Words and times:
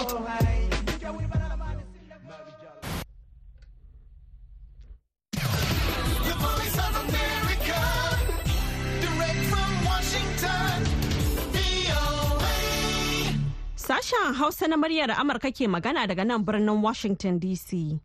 Sashen 0.00 0.24
Hausa 14.40 14.64
na 14.68 14.76
muryar 14.80 15.10
Amurka 15.20 15.52
ke 15.52 15.68
magana 15.68 16.08
daga 16.08 16.24
nan 16.24 16.44
birnin 16.48 16.80
Washington 16.80 17.36
DC. 17.38 18.00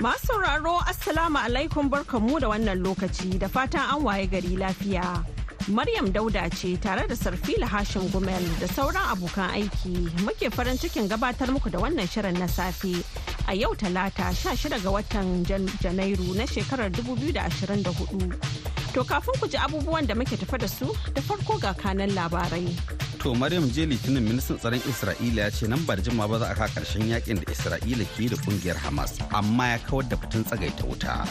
Masu 0.00 0.24
sauraro 0.26 0.80
Assalamu 0.88 1.36
alaikum 1.36 1.90
barkanmu 1.92 2.40
da 2.40 2.48
wannan 2.48 2.80
lokaci 2.80 3.36
da 3.38 3.48
fatan 3.48 3.84
an 3.92 4.00
waye 4.04 4.24
gari 4.26 4.56
lafiya. 4.56 5.35
Maryam 5.68 6.10
Dauda 6.12 6.48
ce 6.48 6.76
tare 6.78 7.06
da 7.08 7.14
Sarfila 7.14 7.66
Hashim 7.66 8.08
Gumel 8.12 8.42
da 8.60 8.66
sauran 8.68 9.02
abokan 9.10 9.50
aiki 9.50 9.90
muke 10.22 10.48
farin 10.50 10.76
cikin 10.78 11.08
gabatar 11.08 11.48
muku 11.50 11.68
da 11.70 11.78
wannan 11.78 12.06
shirin 12.06 12.38
na 12.38 12.46
safe 12.46 13.02
a 13.48 13.52
yau 13.54 13.74
talata 13.74 14.30
16 14.30 14.78
ga 14.82 14.90
watan 14.90 15.42
Janairu 15.82 16.34
na 16.38 16.46
shekarar 16.46 16.90
2024. 16.94 18.94
To 18.94 19.02
kafin 19.04 19.34
ku 19.40 19.48
ji 19.48 19.58
abubuwan 19.58 20.06
da 20.06 20.14
muke 20.14 20.36
tafa 20.38 20.56
da 20.58 20.68
su 20.68 20.86
da 21.14 21.20
farko 21.20 21.58
ga 21.60 21.74
kanan 21.74 22.10
labarai. 22.14 22.70
To 23.18 23.34
Maryam 23.34 23.66
je 23.74 23.86
litinin 23.86 24.22
ministan 24.22 24.58
tsaron 24.62 24.78
Isra'ila 24.86 25.42
ya 25.42 25.50
ce 25.50 25.66
nan 25.66 25.82
ba 25.84 25.96
da 25.96 26.02
jima 26.02 26.28
ba 26.30 26.38
za 26.38 26.46
a 26.46 26.54
ka 26.54 26.66
ƙarshen 26.78 27.10
yaƙin 27.10 27.42
da 27.42 27.50
Isra'ila 27.50 28.06
ke 28.14 28.30
da 28.30 28.36
ƙungiyar 28.38 28.78
Hamas 28.86 29.18
amma 29.34 29.66
ya 29.74 29.78
kawar 29.82 30.06
da 30.08 30.14
fitin 30.16 30.44
tsagaita 30.46 30.86
wuta. 30.86 31.26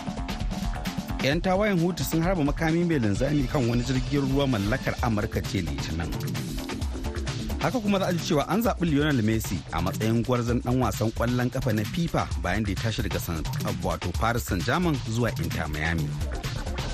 'Yan 1.26 1.42
tawayen 1.42 1.80
hutu 1.82 2.04
sun 2.06 2.22
harba 2.22 2.44
makami 2.46 2.86
mai 2.86 3.00
linzami 3.02 3.48
kan 3.50 3.66
wani 3.70 3.82
jirgin 3.84 4.22
ruwa 4.30 4.46
mallakar 4.48 4.94
Amurka 5.02 5.42
ce 5.42 5.58
litinin. 5.66 6.12
Haka 7.62 7.80
kuma 7.82 7.98
za 8.00 8.06
a 8.06 8.14
ji 8.14 8.20
cewa 8.30 8.46
an 8.48 8.62
zaɓi 8.62 8.86
Lionel 8.86 9.22
Messi 9.26 9.58
a 9.74 9.82
matsayin 9.82 10.22
gwarzon 10.24 10.62
ɗan 10.62 10.78
wasan 10.86 11.10
ƙwallon 11.18 11.50
ƙafa 11.50 11.74
na 11.74 11.82
FIFA 11.84 12.28
bayan 12.44 12.62
da 12.64 12.70
ya 12.72 12.76
tashi 12.78 13.02
daga 13.02 13.18
wato 13.82 14.12
Paris 14.22 14.44
Saint-Germain 14.46 14.94
zuwa 15.10 15.34
Inter 15.42 15.66
Miami. 15.68 16.06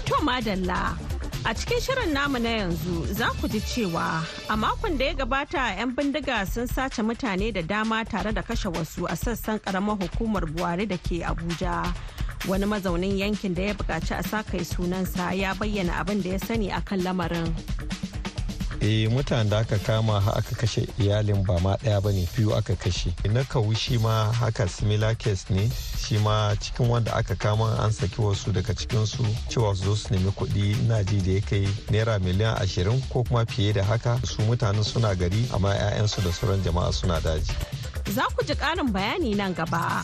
To 0.07 0.15
madalla 0.23 0.95
a 1.43 1.53
cikin 1.53 1.79
shirin 1.83 2.13
namu 2.13 2.39
na 2.39 2.49
yanzu 2.49 3.05
za 3.11 3.27
ku 3.41 3.47
ji 3.49 3.59
cewa 3.59 4.23
a 4.49 4.55
makon 4.55 4.97
da 4.97 5.05
ya 5.05 5.13
gabata 5.13 5.75
'yan 5.75 5.91
bindiga 5.95 6.45
sun 6.47 6.67
sace 6.67 7.01
mutane 7.03 7.51
da 7.51 7.61
dama 7.61 8.05
tare 8.05 8.31
da 8.31 8.41
kashe 8.41 8.69
wasu 8.71 9.03
a 9.11 9.15
sassan 9.17 9.59
karamar 9.59 9.97
hukumar 9.99 10.45
buhari 10.45 10.85
da 10.87 10.97
ke 10.97 11.19
abuja 11.25 11.89
wani 12.47 12.65
mazaunin 12.65 13.17
yankin 13.17 13.53
da 13.55 13.61
ya 13.61 13.73
buƙaci 13.73 14.19
a 14.19 14.23
sa 14.23 14.43
kai 14.43 14.65
sunansa 14.65 15.33
ya 15.37 15.53
bayyana 15.53 15.99
abin 15.99 16.21
da 16.23 16.29
ya 16.29 16.39
sani 16.39 16.69
akan 16.71 17.03
lamarin. 17.03 17.53
Eh 18.81 19.05
mutanen 19.13 19.49
da 19.49 19.59
aka 19.59 19.77
kama 19.77 20.17
aka 20.17 20.55
kashe 20.57 20.87
iyalin 20.97 21.45
ba 21.45 21.59
ma 21.61 21.77
ɗaya 21.77 22.01
ba 22.01 22.11
ne 22.11 22.25
biyu 22.35 22.49
aka 22.57 22.73
kashe. 22.75 23.13
Na 23.29 23.43
kawu 23.43 23.75
shi 23.77 23.97
ma 23.99 24.31
haka 24.33 24.67
similar 24.67 25.13
case 25.13 25.45
ne. 25.53 25.69
Shi 26.01 26.17
ma 26.17 26.55
cikin 26.57 26.89
wanda 26.89 27.13
aka 27.15 27.35
kama 27.35 27.77
an 27.79 27.91
saki 27.91 28.15
wasu 28.17 28.49
daga 28.51 28.73
cikinsu 28.73 29.21
cewa 29.53 29.75
su 29.77 29.85
zo 29.85 29.95
su 29.95 30.09
nemi 30.15 30.31
kuɗi. 30.31 30.87
Na 30.89 31.03
ji 31.03 31.21
da 31.21 31.31
ya 31.31 31.41
kai 31.45 31.67
naira 31.93 32.17
miliyan 32.19 32.57
ashirin 32.57 32.97
ko 33.13 33.23
kuma 33.23 33.45
fiye 33.45 33.71
da 33.73 33.83
haka. 33.83 34.17
Su 34.25 34.41
mutanen 34.49 34.83
suna 34.83 35.13
gari 35.13 35.45
amma 35.53 35.75
'ya'yansu 35.77 36.23
da 36.25 36.31
sauran 36.33 36.63
jama'a 36.65 36.91
suna 36.91 37.21
daji. 37.21 37.53
Za 38.09 38.25
ku 38.33 38.41
ji 38.43 38.55
ƙarin 38.57 38.89
bayani 38.91 39.35
nan 39.37 39.53
gaba. 39.53 40.01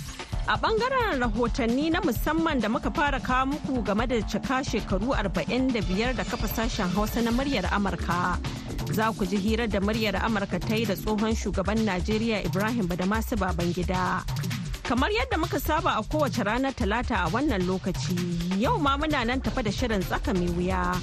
A 0.50 0.56
ɓangaren 0.58 1.20
rahotanni 1.20 1.90
na 1.92 2.00
musamman 2.02 2.60
da 2.62 2.70
muka 2.70 2.90
fara 2.92 3.20
kawo 3.20 3.46
muku 3.52 3.84
game 3.84 4.08
da 4.08 4.16
cika 4.22 4.64
shekaru 4.64 5.08
45 5.14 6.14
da 6.16 6.24
kafa 6.24 6.48
sashen 6.48 6.88
hausa 6.96 7.22
na 7.22 7.32
muryar 7.32 7.66
amurka. 7.72 8.40
Za 8.94 9.12
ku 9.12 9.26
ji 9.26 9.36
hirar 9.38 9.68
da 9.68 9.80
muryar 9.82 10.16
amurka 10.16 10.58
ta 10.60 10.76
yi 10.76 10.86
da 10.86 10.96
tsohon 10.96 11.36
shugaban 11.36 11.84
najeriya 11.84 12.46
ibrahim 12.46 12.88
badamasu 12.88 13.36
babangida. 13.36 14.24
Kamar 14.84 15.10
yadda 15.12 15.38
muka 15.38 15.60
saba 15.60 15.98
a 16.00 16.04
kowace 16.04 16.40
ranar 16.48 16.72
talata 16.74 17.28
a 17.28 17.30
wannan 17.30 17.68
lokaci 17.68 18.16
yau 18.58 18.78
ma 18.80 18.96
muna 18.98 19.26
nan 19.28 19.42
tafa 19.42 19.62
da 19.64 19.70
shirin 19.72 20.00
tsaka 20.02 20.34
mai 20.34 20.48
wuya 20.56 20.96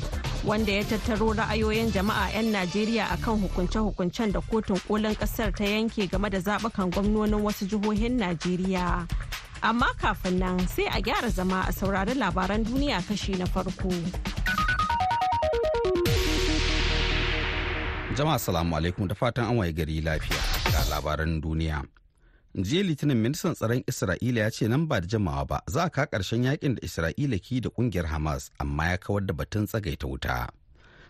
wanda 0.44 0.72
ya 0.72 0.84
tattaro 0.84 1.36
ra'ayoyin 1.36 1.92
jama'a 1.92 2.32
'yan 2.32 2.48
najeriya 2.52 3.12
akan 3.12 3.44
hukunce-hukuncen 3.44 4.32
da 4.32 4.40
kotun 4.40 4.80
kolin 4.88 5.12
ƙasar 5.16 5.52
ta 5.52 5.64
yanke 5.64 6.08
game 6.08 6.28
da 6.32 6.38
zaɓukan 6.40 6.88
gwamnonin 6.96 7.44
wasu 7.44 7.68
jihohin 7.68 8.16
najeriya. 8.16 9.04
Amma 9.68 9.88
kafin 10.00 10.36
nan 10.42 10.58
sai 10.74 10.86
a 10.92 10.98
gyara 11.06 11.30
zama 11.38 11.58
a 11.68 11.72
saurari 11.78 12.14
labaran 12.22 12.62
duniya 12.68 12.98
kashi 13.08 13.32
na 13.40 13.46
farko. 13.52 13.90
Jama'a 18.16 18.38
salamu 18.38 18.76
alaikum 18.76 19.08
da 19.08 19.14
fatan 19.14 19.44
an 19.50 19.56
waye 19.58 19.72
gari 19.78 20.00
lafiya 20.06 20.42
ga 20.72 20.82
labaran 20.92 21.40
duniya. 21.42 21.78
Jiya 22.66 22.82
litinin 22.88 23.16
ministan 23.24 23.54
tsaron 23.56 23.82
Isra'ila 23.90 24.40
ya 24.46 24.50
ce 24.56 24.68
nan 24.68 24.84
ba 24.86 25.00
da 25.00 25.06
jamawa 25.12 25.44
ba 25.48 25.58
za 25.66 25.82
a 25.84 25.90
ka 25.90 26.04
ƙarshen 26.06 26.44
yaƙin 26.46 26.74
da 26.76 26.80
Isra'ila 26.86 27.38
ke 27.42 27.60
da 27.64 27.70
ƙungiyar 27.74 28.06
Hamas 28.06 28.50
amma 28.60 28.84
ya 28.92 28.96
kawar 28.96 29.26
da 29.26 29.34
batun 29.34 29.66
tsagaita 29.66 30.06
wuta. 30.06 30.48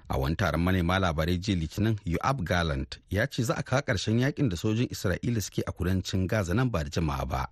A 0.09 0.19
wani 0.19 0.37
taron 0.37 0.61
manema 0.63 0.99
labarai 0.99 1.39
jiya 1.39 1.57
litinin 1.59 1.97
Yoab 2.05 2.45
Gallant 2.45 2.99
ya 3.11 3.27
ce 3.27 3.43
za 3.43 3.55
a 3.57 3.63
ka 3.63 3.81
ƙarshen 3.81 4.21
yaƙin 4.21 4.49
da 4.49 4.57
sojin 4.57 4.89
Isra'ila 4.89 5.41
suke 5.43 5.63
a 5.67 5.73
kudancin 5.73 6.27
Gaza 6.29 6.55
nan 6.55 6.69
ba 6.71 6.85
da 6.85 6.91
jamawa 6.91 7.29
ba. 7.29 7.47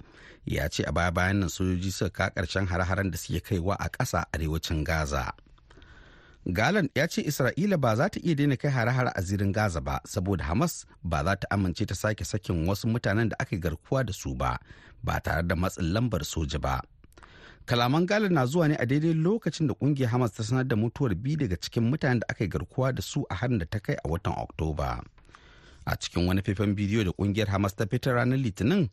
Ya 0.45 0.69
ce 0.69 0.85
a 0.85 0.93
baya 0.93 1.11
bayan 1.11 1.41
nan 1.41 1.49
sojoji 1.49 1.91
suka 1.93 2.11
ka 2.11 2.31
ƙarshen 2.43 2.67
har-haren 2.69 3.11
da 3.11 3.17
suke 3.19 3.41
kaiwa 3.45 3.77
a 3.81 3.89
ƙasa 3.89 4.25
arewacin 4.33 4.85
Gaza. 4.85 5.33
Galan 6.47 6.89
ya 6.95 7.07
ce 7.07 7.23
Isra'ila 7.23 7.81
ba 7.81 7.97
za 7.97 8.09
ta 8.11 8.21
iya 8.23 8.35
daina 8.35 8.57
kai 8.57 8.69
hare-hare 8.71 9.13
a 9.15 9.23
zirin 9.23 9.53
Gaza 9.53 9.81
ba 9.81 10.01
saboda 10.07 10.45
Hamas 10.45 10.85
ba 11.05 11.25
za 11.25 11.37
ta 11.39 11.47
amince 11.51 11.87
ta 11.87 11.95
sake 11.95 12.25
sakin 12.25 12.67
wasu 12.69 12.87
mutanen 12.87 13.29
da 13.31 13.37
aka 13.41 13.57
garkuwa 13.57 14.05
da 14.05 14.13
su 14.13 14.35
ba 14.35 14.59
ba 15.05 15.21
tare 15.25 15.43
da 15.47 15.55
matsin 15.57 15.93
lambar 15.95 16.21
soja 16.27 16.59
ba. 16.61 16.83
Kalaman 17.67 18.07
Galan 18.07 18.33
na 18.33 18.47
zuwa 18.47 18.69
ne 18.69 18.77
a 18.77 18.87
daidai 18.87 19.15
lokacin 19.15 19.67
da 19.69 19.75
ƙungiyar 19.75 20.09
Hamas 20.11 20.33
ta 20.35 20.43
sanar 20.43 20.69
da 20.69 20.77
mutuwar 20.77 21.15
biyu 21.15 21.37
daga 21.37 21.57
cikin 21.57 21.83
mutanen 21.91 22.21
da 22.21 22.27
aka 22.29 22.47
garkuwa 22.47 22.93
da 22.95 23.03
su 23.03 23.25
a 23.31 23.35
harin 23.35 23.59
da 23.59 23.67
ta 23.67 23.79
kai 23.79 23.95
a 24.05 24.09
watan 24.09 24.35
Oktoba. 24.35 25.03
A 25.87 25.97
cikin 25.97 26.27
wani 26.27 26.43
faifan 26.43 26.75
bidiyo 26.75 27.05
da 27.05 27.11
ƙungiyar 27.13 27.49
Hamas 27.49 27.75
ta 27.77 27.87
fitar 27.87 28.15
ranar 28.15 28.39
Litinin, 28.39 28.91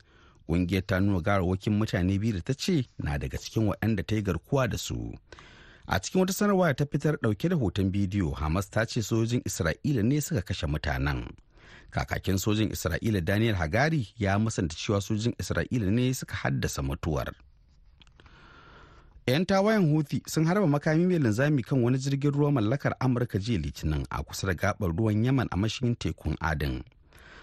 ƙungiyar 0.48 0.86
ta 0.88 1.00
nuna 1.00 1.22
garawakin 1.22 1.80
mutane 1.80 2.20
biyu 2.20 2.34
da 2.34 2.42
ta 2.42 2.54
ce 2.54 2.86
na 2.98 3.18
daga 3.18 3.38
cikin 3.38 3.68
waɗanda 3.68 4.06
ta 4.06 4.16
yi 4.16 4.22
garkuwa 4.22 4.70
da 4.70 4.78
su. 4.78 5.14
a 5.90 6.00
cikin 6.00 6.20
wata 6.22 6.34
sanarwa 6.34 6.74
ta 6.74 6.86
fitar 6.86 7.16
ɗauke 7.18 7.50
da 7.50 7.56
hoton 7.56 7.90
bidiyo 7.92 8.30
hamas 8.32 8.70
ta 8.70 8.86
ce 8.86 9.02
sojojin 9.02 9.42
isra'ila 9.46 10.04
ne 10.06 10.22
suka 10.22 10.42
kashe 10.42 10.68
mutanen 10.68 11.26
kakakin 11.90 12.38
sojin 12.38 12.70
isra'ila 12.72 13.22
daniel 13.26 13.56
hagari 13.56 14.08
ya 14.18 14.38
musanta 14.40 14.76
cewa 14.78 15.02
sojojin 15.02 15.34
isra'ila 15.42 15.90
ne 15.92 16.14
suka 16.14 16.36
haddasa 16.36 16.82
mutuwar 16.86 17.34
'yan 19.28 19.46
tawayen 19.46 19.92
houthi 19.92 20.22
sun 20.28 20.46
harba 20.46 20.68
makami 20.68 21.06
mai 21.06 21.20
linzami 21.20 21.64
kan 21.64 21.82
wani 21.84 21.98
jirgin 21.98 22.32
ruwa 22.32 22.52
mallakar 22.52 22.96
amurka 23.00 23.38
jiya 23.40 23.60
litinin 23.60 24.06
a 24.10 24.24
kusa 24.24 24.48
da 24.48 24.54
gabar 24.54 24.90
ruwan 24.96 25.24
yaman 25.26 25.48
a 25.52 25.58
mashigin 25.58 25.96
tekun 25.96 26.36
adin 26.42 26.84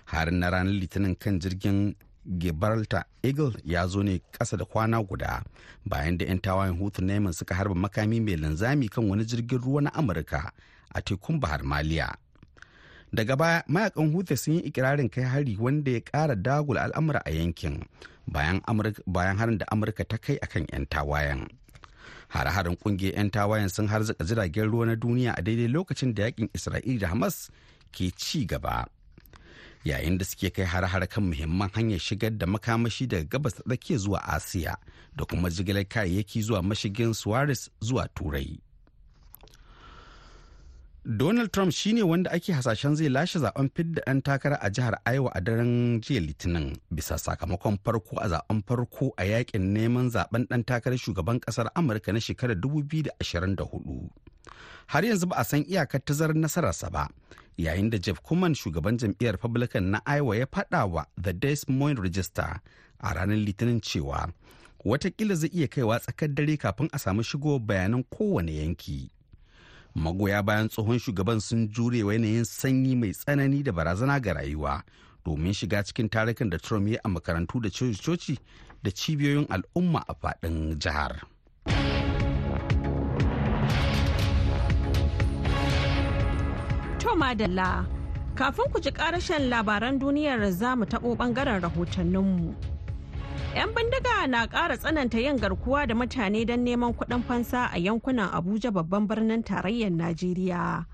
harin 0.06 0.38
na 0.40 0.50
ranar 0.50 0.72
litinin 0.72 1.14
kan 1.16 1.38
jirgin 1.40 1.94
Gibraltar 2.26 3.04
Eagle 3.22 3.54
ya 3.64 3.86
zo 3.86 4.02
ne 4.02 4.18
ƙasa 4.34 4.56
da 4.58 4.64
kwana 4.64 4.98
guda 5.02 5.44
bayan 5.86 6.18
da 6.18 6.26
'yan 6.26 6.38
tawayen 6.42 6.74
hutu 6.78 6.98
Neman 7.02 7.30
suka 7.32 7.54
harba 7.54 7.74
makami 7.74 8.18
mai 8.20 8.34
linzami 8.36 8.88
kan 8.90 9.06
wani 9.08 9.22
jirgin 9.24 9.58
ruwa 9.62 9.82
na 9.82 9.90
Amurka 9.94 10.50
a 10.94 10.98
tekun 11.02 11.38
Bahar 11.40 11.62
Maliya. 11.62 12.18
Daga 13.14 13.36
baya 13.38 13.62
mayaƙan 13.70 14.10
hutu 14.12 14.34
sun 14.36 14.54
yi 14.54 14.60
ikirarin 14.66 15.06
kai 15.08 15.22
hari 15.22 15.54
wanda 15.56 15.90
ya 15.90 16.00
ƙara 16.02 16.34
dagula 16.34 16.82
al'amura 16.90 17.22
a 17.24 17.30
yankin 17.30 17.86
bayan 18.26 19.38
harin 19.38 19.58
da 19.58 19.66
Amurka 19.70 20.02
ta 20.02 20.18
kai 20.18 20.34
akan 20.42 20.66
'yan 20.72 20.86
tawayen. 20.90 21.46
Hare-haren 22.28 22.76
ƙungiyar 22.76 23.14
'yan 23.16 23.30
tawayen 23.30 23.68
sun 23.70 23.88
harzika 23.88 24.24
jiragen 24.24 24.70
ruwa 24.70 24.86
na 24.86 24.94
duniya 24.96 25.34
a 25.38 25.42
daidai 25.42 25.68
lokacin 25.68 26.14
da 26.14 26.22
yaƙin 26.30 26.48
Isra'ila 26.54 26.98
da 27.00 27.08
Hamas 27.08 27.50
ke 27.92 28.10
ci 28.16 28.46
gaba. 28.46 28.86
yayin 29.86 30.18
da 30.18 30.24
suke 30.24 30.50
kai 30.50 30.64
har-har 30.66 31.06
kan 31.06 31.22
muhimman 31.30 31.70
hanyar 31.74 31.98
shigar 31.98 32.30
da 32.38 32.46
makamashi 32.46 33.06
daga 33.06 33.24
gabas 33.38 33.54
tsakiya 33.54 33.98
zuwa 33.98 34.18
asiya 34.36 34.74
da 35.16 35.24
kuma 35.24 35.50
jigilar 35.50 35.84
kayayyaki 35.84 36.42
zuwa 36.42 36.62
mashigin 36.62 37.14
suarez 37.14 37.70
zuwa 37.80 38.08
turai 38.14 38.58
donald 41.08 41.50
trump 41.52 41.72
shine 41.72 42.02
wanda 42.02 42.30
ake 42.32 42.52
hasashen 42.52 42.96
zai 42.96 43.08
lashe 43.08 43.38
zaɓen 43.38 43.68
fidda 43.74 44.02
ɗan 44.06 44.22
takara 44.22 44.56
a 44.60 44.70
jihar 44.70 44.98
iowa 45.14 45.30
a 45.34 45.40
daren 45.40 46.00
jiya 46.00 46.20
litinin 46.20 46.76
bisa 46.90 47.18
sakamakon 47.18 47.78
farko 47.84 48.18
a 48.20 48.28
zaɓen 48.28 48.62
farko 48.66 49.12
a 49.16 49.24
yaƙin 49.24 49.72
neman 49.72 50.10
zaɓen 50.10 50.46
ɗan 50.48 50.64
takarar 50.64 50.98
shugaban 50.98 51.38
ƙasar 51.40 51.70
amurka 51.74 52.12
na 52.12 52.18
shekarar 52.20 52.56
2024 52.56 54.08
har 54.86 55.02
yanzu 55.04 55.26
ba 55.26 55.36
a 55.36 55.44
san 55.44 55.62
iyakar 55.64 56.00
tazarar 56.04 56.34
nasararsa 56.36 56.90
ba 56.90 57.08
yayin 57.58 57.90
da 57.90 57.98
jeff 57.98 58.20
kuman 58.22 58.54
shugaban 58.54 58.96
jam'iyyar 58.98 59.32
republican 59.32 59.90
na 59.90 60.00
iowa 60.06 60.36
ya 60.36 60.46
faɗa 60.46 60.90
wa 60.90 61.04
the 61.22 61.32
des 61.32 61.68
moines 61.68 62.02
register 62.02 62.60
a 63.00 63.14
ranar 63.14 63.36
litinin 63.38 63.80
cewa 63.80 64.32
wataƙila 64.84 65.34
zai 65.34 65.48
iya 65.54 65.68
kaiwa 65.68 66.00
tsakar 66.00 66.34
dare 66.34 66.56
kafin 66.56 66.88
a 66.92 66.98
samu 66.98 67.22
shigo 67.22 67.58
bayanan 67.58 68.02
kowane 68.04 68.54
yanki. 68.56 69.10
Magoya 69.96 70.42
bayan 70.44 70.68
tsohon 70.68 70.98
shugaban 70.98 71.40
sun 71.40 71.68
jure 71.72 71.98
yanayin 71.98 72.44
sanyi 72.44 72.96
mai 72.96 73.12
tsanani 73.12 73.62
da 73.62 73.72
barazana 73.72 74.20
ga 74.20 74.32
rayuwa 74.34 74.82
domin 75.24 75.52
shiga 75.54 75.82
cikin 75.82 76.08
tarukan 76.08 76.50
da 76.50 76.58
trump 76.58 76.88
ya 76.88 77.00
a 77.04 77.08
makarantu 77.08 77.60
da 77.60 77.70
coci 77.70 78.38
da 78.82 78.90
cibiyoyin 78.90 79.46
al'umma 79.48 80.04
a 80.08 80.14
faɗin 80.14 80.78
jihar. 80.78 81.20
Kafin 88.36 88.68
ku 88.70 88.78
ji 88.80 88.90
karashen 88.92 89.48
labaran 89.48 89.98
duniyar 89.98 90.50
za 90.52 90.76
mu 90.76 90.84
taɓo 90.84 91.16
ɓangaren 91.16 91.60
rahotanninmu. 91.64 92.75
'Yan 93.56 93.72
bindiga 93.72 94.26
na 94.28 94.46
ƙara 94.46 94.76
tsananta 94.76 95.16
yin 95.18 95.38
garkuwa 95.40 95.86
da 95.88 95.94
mutane 95.94 96.44
don 96.46 96.60
neman 96.64 96.92
kuɗin 96.92 97.22
fansa 97.24 97.70
a 97.72 97.78
yankunan 97.78 98.28
Abuja 98.30 98.70
babban 98.70 99.06
birnin 99.08 99.42
tarayyar 99.42 99.90
Najeriya. 99.90 100.84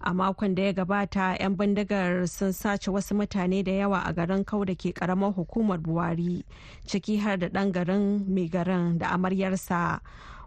A 0.00 0.14
makon 0.14 0.54
da 0.54 0.62
ya 0.62 0.72
gabata 0.72 1.34
'yan 1.40 1.56
bindigar 1.56 2.28
sun 2.28 2.52
sace 2.52 2.86
wasu 2.92 3.14
mutane 3.18 3.64
da 3.64 3.72
yawa 3.72 4.02
a 4.06 4.12
garin 4.12 4.44
kau 4.44 4.64
da 4.64 4.74
ke 4.74 4.94
ƙaramar 4.94 5.34
hukumar 5.34 5.78
Buwari, 5.82 6.44
ciki 6.86 7.18
har 7.18 7.36
da 7.36 7.48
ɗan 7.48 7.72
garin 7.72 8.24
mai 8.32 8.46
garin 8.48 8.98
da 8.98 9.08
amaryarsa. 9.10 9.98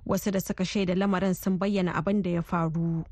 Wasu 0.07 0.31
da 0.31 0.39
suka 0.39 0.63
shaida 0.63 0.95
lamarin 0.95 1.35
sun 1.35 1.59
bayyana 1.59 1.91
abin 1.99 2.21
da 2.23 2.29
ya 2.29 2.41
faru. 2.41 3.03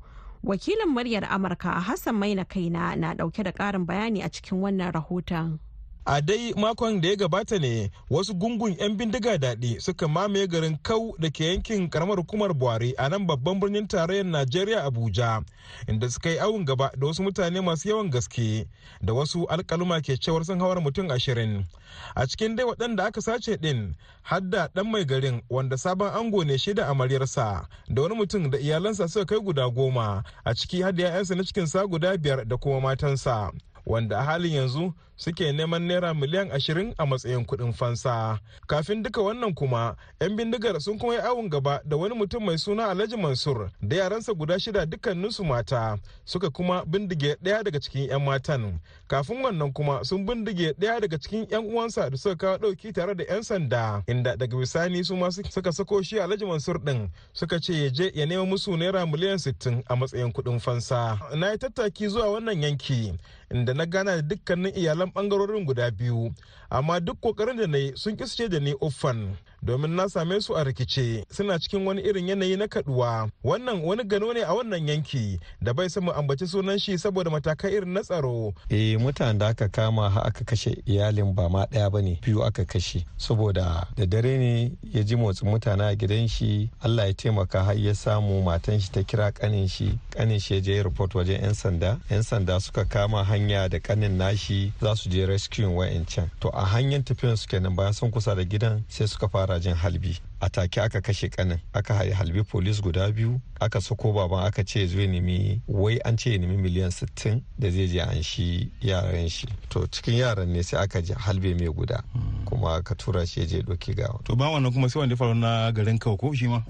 wakilin 0.44 0.88
muryar 0.94 1.24
amurka 1.28 1.72
hassan 1.82 2.14
maina 2.14 2.44
kaina 2.44 2.96
na 2.96 3.12
ɗauke 3.14 3.42
da 3.44 3.52
karin 3.52 3.84
bayani 3.86 4.22
a 4.24 4.28
cikin 4.30 4.60
wannan 4.62 4.92
rahoton 4.94 5.58
a 6.06 6.20
dai 6.22 6.52
makon 6.56 7.00
da 7.00 7.08
ya 7.08 7.16
gabata 7.16 7.58
ne 7.58 7.90
wasu 8.10 8.34
gungun 8.34 8.76
'yan 8.78 8.96
bindiga 8.96 9.38
daɗi 9.38 9.80
suka 9.80 10.08
mamaye 10.08 10.46
garin 10.46 10.78
kau 10.82 11.14
da 11.18 11.30
ke 11.30 11.40
yankin 11.44 11.88
karamar 11.90 12.16
hukumar 12.18 12.54
buhari 12.54 12.94
a 12.98 13.08
nan 13.08 13.26
babban 13.26 13.60
birnin 13.60 13.88
tarayyar 13.88 14.26
najeriya 14.26 14.84
abuja 14.84 15.42
inda 15.88 16.10
suka 16.10 16.30
yi 16.30 16.38
awun 16.38 16.64
gaba 16.64 16.90
da 16.96 17.06
wasu 17.06 17.22
mutane 17.22 17.60
masu 17.60 17.88
yawan 17.88 18.10
gaske 18.10 18.66
da 19.02 19.12
wasu 19.12 19.46
alkaluma 19.48 20.00
ke 20.00 20.16
cewar 20.20 20.44
sun 20.44 20.60
hawar 20.60 20.80
mutum 20.80 21.10
ashirin. 21.10 21.66
A 22.14 22.26
cikin 22.26 22.56
dai 22.56 22.66
waɗanda 22.66 23.04
aka 23.06 23.20
sace 23.20 23.56
ɗin 23.56 23.94
hadda 24.22 24.68
ɗan 24.74 24.90
mai 24.90 25.04
garin 25.04 25.42
wanda 25.50 25.76
sabon 25.76 26.08
ango 26.14 26.44
ne 26.44 26.54
shida 26.58 26.86
amaryarsa 26.86 27.66
da 27.88 28.02
wani 28.02 28.14
mutum 28.14 28.50
da 28.50 28.58
iyalansa 28.58 29.08
suka 29.08 29.26
kai 29.26 29.38
guda 29.40 29.68
goma 29.70 30.22
a 30.44 30.54
ciki 30.54 30.82
hadda 30.82 31.02
'ya'yansa 31.02 31.34
na 31.36 31.42
cikinsa 31.42 31.86
guda 31.86 32.16
biyar 32.16 32.44
da 32.48 32.56
kuma 32.56 32.80
matansa 32.80 33.50
wanda 33.86 34.18
a 34.18 34.22
halin 34.24 34.52
yanzu 34.52 34.92
suke 35.16 35.52
neman 35.52 35.82
naira 35.82 36.14
miliyan 36.14 36.50
ashirin 36.52 36.94
a 36.98 37.06
matsayin 37.06 37.44
kuɗin 37.46 37.72
fansa. 37.72 38.38
Kafin 38.66 39.02
duka 39.02 39.22
wannan 39.22 39.54
kuma 39.54 39.96
'yan 40.20 40.36
bindigar 40.36 40.80
sun 40.80 40.98
kuma 40.98 41.14
yi 41.14 41.20
awon 41.20 41.48
gaba 41.48 41.80
da 41.84 41.96
wani 41.96 42.14
mutum 42.14 42.44
mai 42.44 42.56
suna 42.58 42.88
alhaji 42.88 43.16
mansur 43.16 43.70
da 43.82 43.96
yaransa 43.96 44.34
guda 44.34 44.58
shida 44.58 44.86
dukkaninsu 44.86 45.44
mata 45.44 45.98
suka 46.24 46.50
kuma 46.50 46.84
bindige 46.84 47.36
ɗaya 47.42 47.62
daga 47.64 47.80
cikin 47.80 48.08
'yan 48.08 48.22
matan. 48.24 48.80
Kafin 49.08 49.42
wannan 49.42 49.72
kuma 49.72 50.04
sun 50.04 50.26
bindige 50.26 50.72
ɗaya 50.78 51.00
daga 51.00 51.18
cikin 51.18 51.46
'yan 51.50 51.64
uwansa 51.64 52.10
da 52.10 52.16
suka 52.16 52.36
kawo 52.36 52.56
ɗauki 52.58 52.92
tare 52.92 53.14
da 53.14 53.24
'yan 53.24 53.42
sanda 53.42 54.02
inda 54.06 54.36
daga 54.36 54.56
bisani 54.56 55.04
su 55.04 55.16
ma 55.16 55.30
suka 55.30 55.72
sako 55.72 56.02
shi 56.02 56.20
alhaji 56.20 56.44
mansur 56.46 56.78
ɗin 56.78 57.08
suka 57.32 57.60
ce 57.60 57.72
ya 57.72 57.90
je 57.90 58.10
ya 58.14 58.26
nema 58.26 58.44
musu 58.44 58.76
naira 58.76 59.06
miliyan 59.06 59.38
sittin 59.38 59.82
a 59.88 59.96
matsayin 59.96 60.32
kuɗin 60.32 60.60
fansa. 60.60 61.18
Na 61.34 61.50
yi 61.52 61.58
tattaki 61.58 62.08
zuwa 62.08 62.30
wannan 62.32 62.62
yanki 62.62 63.14
inda 63.50 63.74
na 63.74 63.86
gana 63.86 64.16
da 64.16 64.22
dukkanin 64.22 64.72
iyalan 64.76 65.05
ɓangarorin 65.12 65.64
guda 65.66 65.90
biyu. 65.90 66.32
Amma 66.70 67.00
duk 67.00 67.20
ƙoƙarin 67.20 67.56
da 67.56 67.66
na 67.66 67.78
yi 67.78 67.92
sun 67.96 68.16
kisce 68.16 68.48
da 68.48 68.58
ni 68.60 68.74
uffan. 68.80 69.36
Domin 69.62 69.90
na 69.94 70.08
same 70.08 70.40
su 70.40 70.54
a 70.56 70.64
rikice 70.64 71.24
suna 71.30 71.58
cikin 71.58 71.86
wani 71.86 72.02
irin 72.02 72.28
yanayi 72.28 72.56
na 72.56 72.66
kaduwa. 72.68 73.30
Wannan 73.44 73.80
wani 73.84 74.04
gano 74.04 74.32
ne 74.32 74.40
a 74.42 74.52
wannan 74.54 74.88
yanki 74.88 75.38
da 75.62 75.72
bai 75.74 75.88
samu 75.88 76.12
ambaci 76.12 76.46
sunan 76.46 76.78
shi 76.78 76.98
saboda 76.98 77.30
matakai 77.30 77.72
irin 77.72 77.92
na 77.92 78.00
tsaro. 78.02 78.52
Eh 78.70 78.96
mutanen 78.98 79.38
da 79.38 79.48
aka 79.48 79.68
kama 79.68 80.10
ha 80.10 80.20
aka 80.24 80.44
kashe 80.44 80.82
iyalin 80.86 81.34
ba 81.34 81.48
ma 81.48 81.66
ɗaya 81.66 81.90
ba 81.92 82.02
ne 82.02 82.18
biyu 82.22 82.42
aka 82.44 82.64
kashe. 82.64 83.04
Saboda 83.16 83.86
da 83.96 84.06
dare 84.06 84.38
ne 84.38 84.72
ya 84.82 85.02
ji 85.02 85.16
motsin 85.16 85.48
mutane 85.50 85.84
a 85.84 85.96
gidan 85.96 86.28
shi 86.28 86.70
Allah 86.80 87.06
ya 87.06 87.14
taimaka 87.14 87.64
har 87.64 87.76
ya 87.78 87.94
samu 87.94 88.42
matan 88.42 88.80
shi 88.80 88.90
ta 88.92 89.02
kira 89.02 89.32
kanin 89.32 89.68
shi. 89.68 89.98
Kanin 90.10 90.38
shi 90.40 90.54
ya 90.54 90.60
je 90.60 90.82
report 90.82 91.12
wajen 91.14 91.42
yan 91.42 91.54
sanda. 91.54 91.98
yan 92.10 92.22
sanda 92.22 92.60
suka 92.60 92.84
kama 92.84 93.24
hanya 93.24 93.68
da 93.68 93.78
kanin 93.80 94.16
nashi 94.18 94.72
za 94.80 94.96
su 94.96 95.08
je 95.10 95.26
rescue 95.26 95.66
wa'ancan 95.66 96.30
to 96.40 96.48
a 96.54 96.64
hanyar 96.64 97.02
tafiyan 97.04 97.36
su 97.36 97.48
kenan 97.48 97.76
bayan 97.76 97.92
sun 97.92 98.10
kusa 98.10 98.34
da 98.34 98.42
gidan 98.44 98.84
sai 98.88 99.06
suka 99.08 99.28
fara 99.28 99.55
jin 99.60 99.74
halbi. 99.74 100.18
A 100.40 100.50
take 100.50 100.78
aka 100.80 101.00
kashe 101.00 101.28
kanin 101.30 101.58
aka 101.74 101.94
halbi 101.94 102.42
polis 102.44 102.80
guda 102.82 103.10
biyu 103.12 103.40
aka 103.60 103.80
sako 103.80 104.12
baban 104.12 104.44
aka 104.46 104.62
ce 104.64 104.86
zai 104.86 105.06
nemi 105.06 105.62
wai 105.66 105.98
an 106.04 106.16
ce 106.18 106.36
nemi 106.38 106.56
miliyan 106.56 106.90
60 106.92 107.40
da 107.58 107.70
zai 107.70 107.86
je 107.88 108.00
an 108.00 108.22
shi 108.22 108.70
yaran 108.82 109.28
shi. 109.28 109.46
To 109.70 109.86
cikin 109.88 110.14
yaran 110.20 110.48
ne 110.52 110.62
sai 110.62 110.82
aka 110.84 111.00
ji 111.02 111.14
halbe 111.14 111.54
mai 111.58 111.72
guda 111.72 112.02
kuma 112.44 112.74
aka 112.76 112.94
tura 112.94 113.26
shi 113.26 113.46
je 113.46 113.62
doki 113.62 113.94
gawa 113.96 114.20
to 114.24 114.36
ba 114.36 114.44
wannan 114.52 114.72
kuma 114.72 114.88
sai 114.90 115.00
wanda 115.00 115.16
faru 115.16 115.34
na 115.34 115.72
garin 115.72 115.98
kawo 115.98 116.16
ko 116.20 116.32
shi 116.34 116.48
ma? 116.48 116.60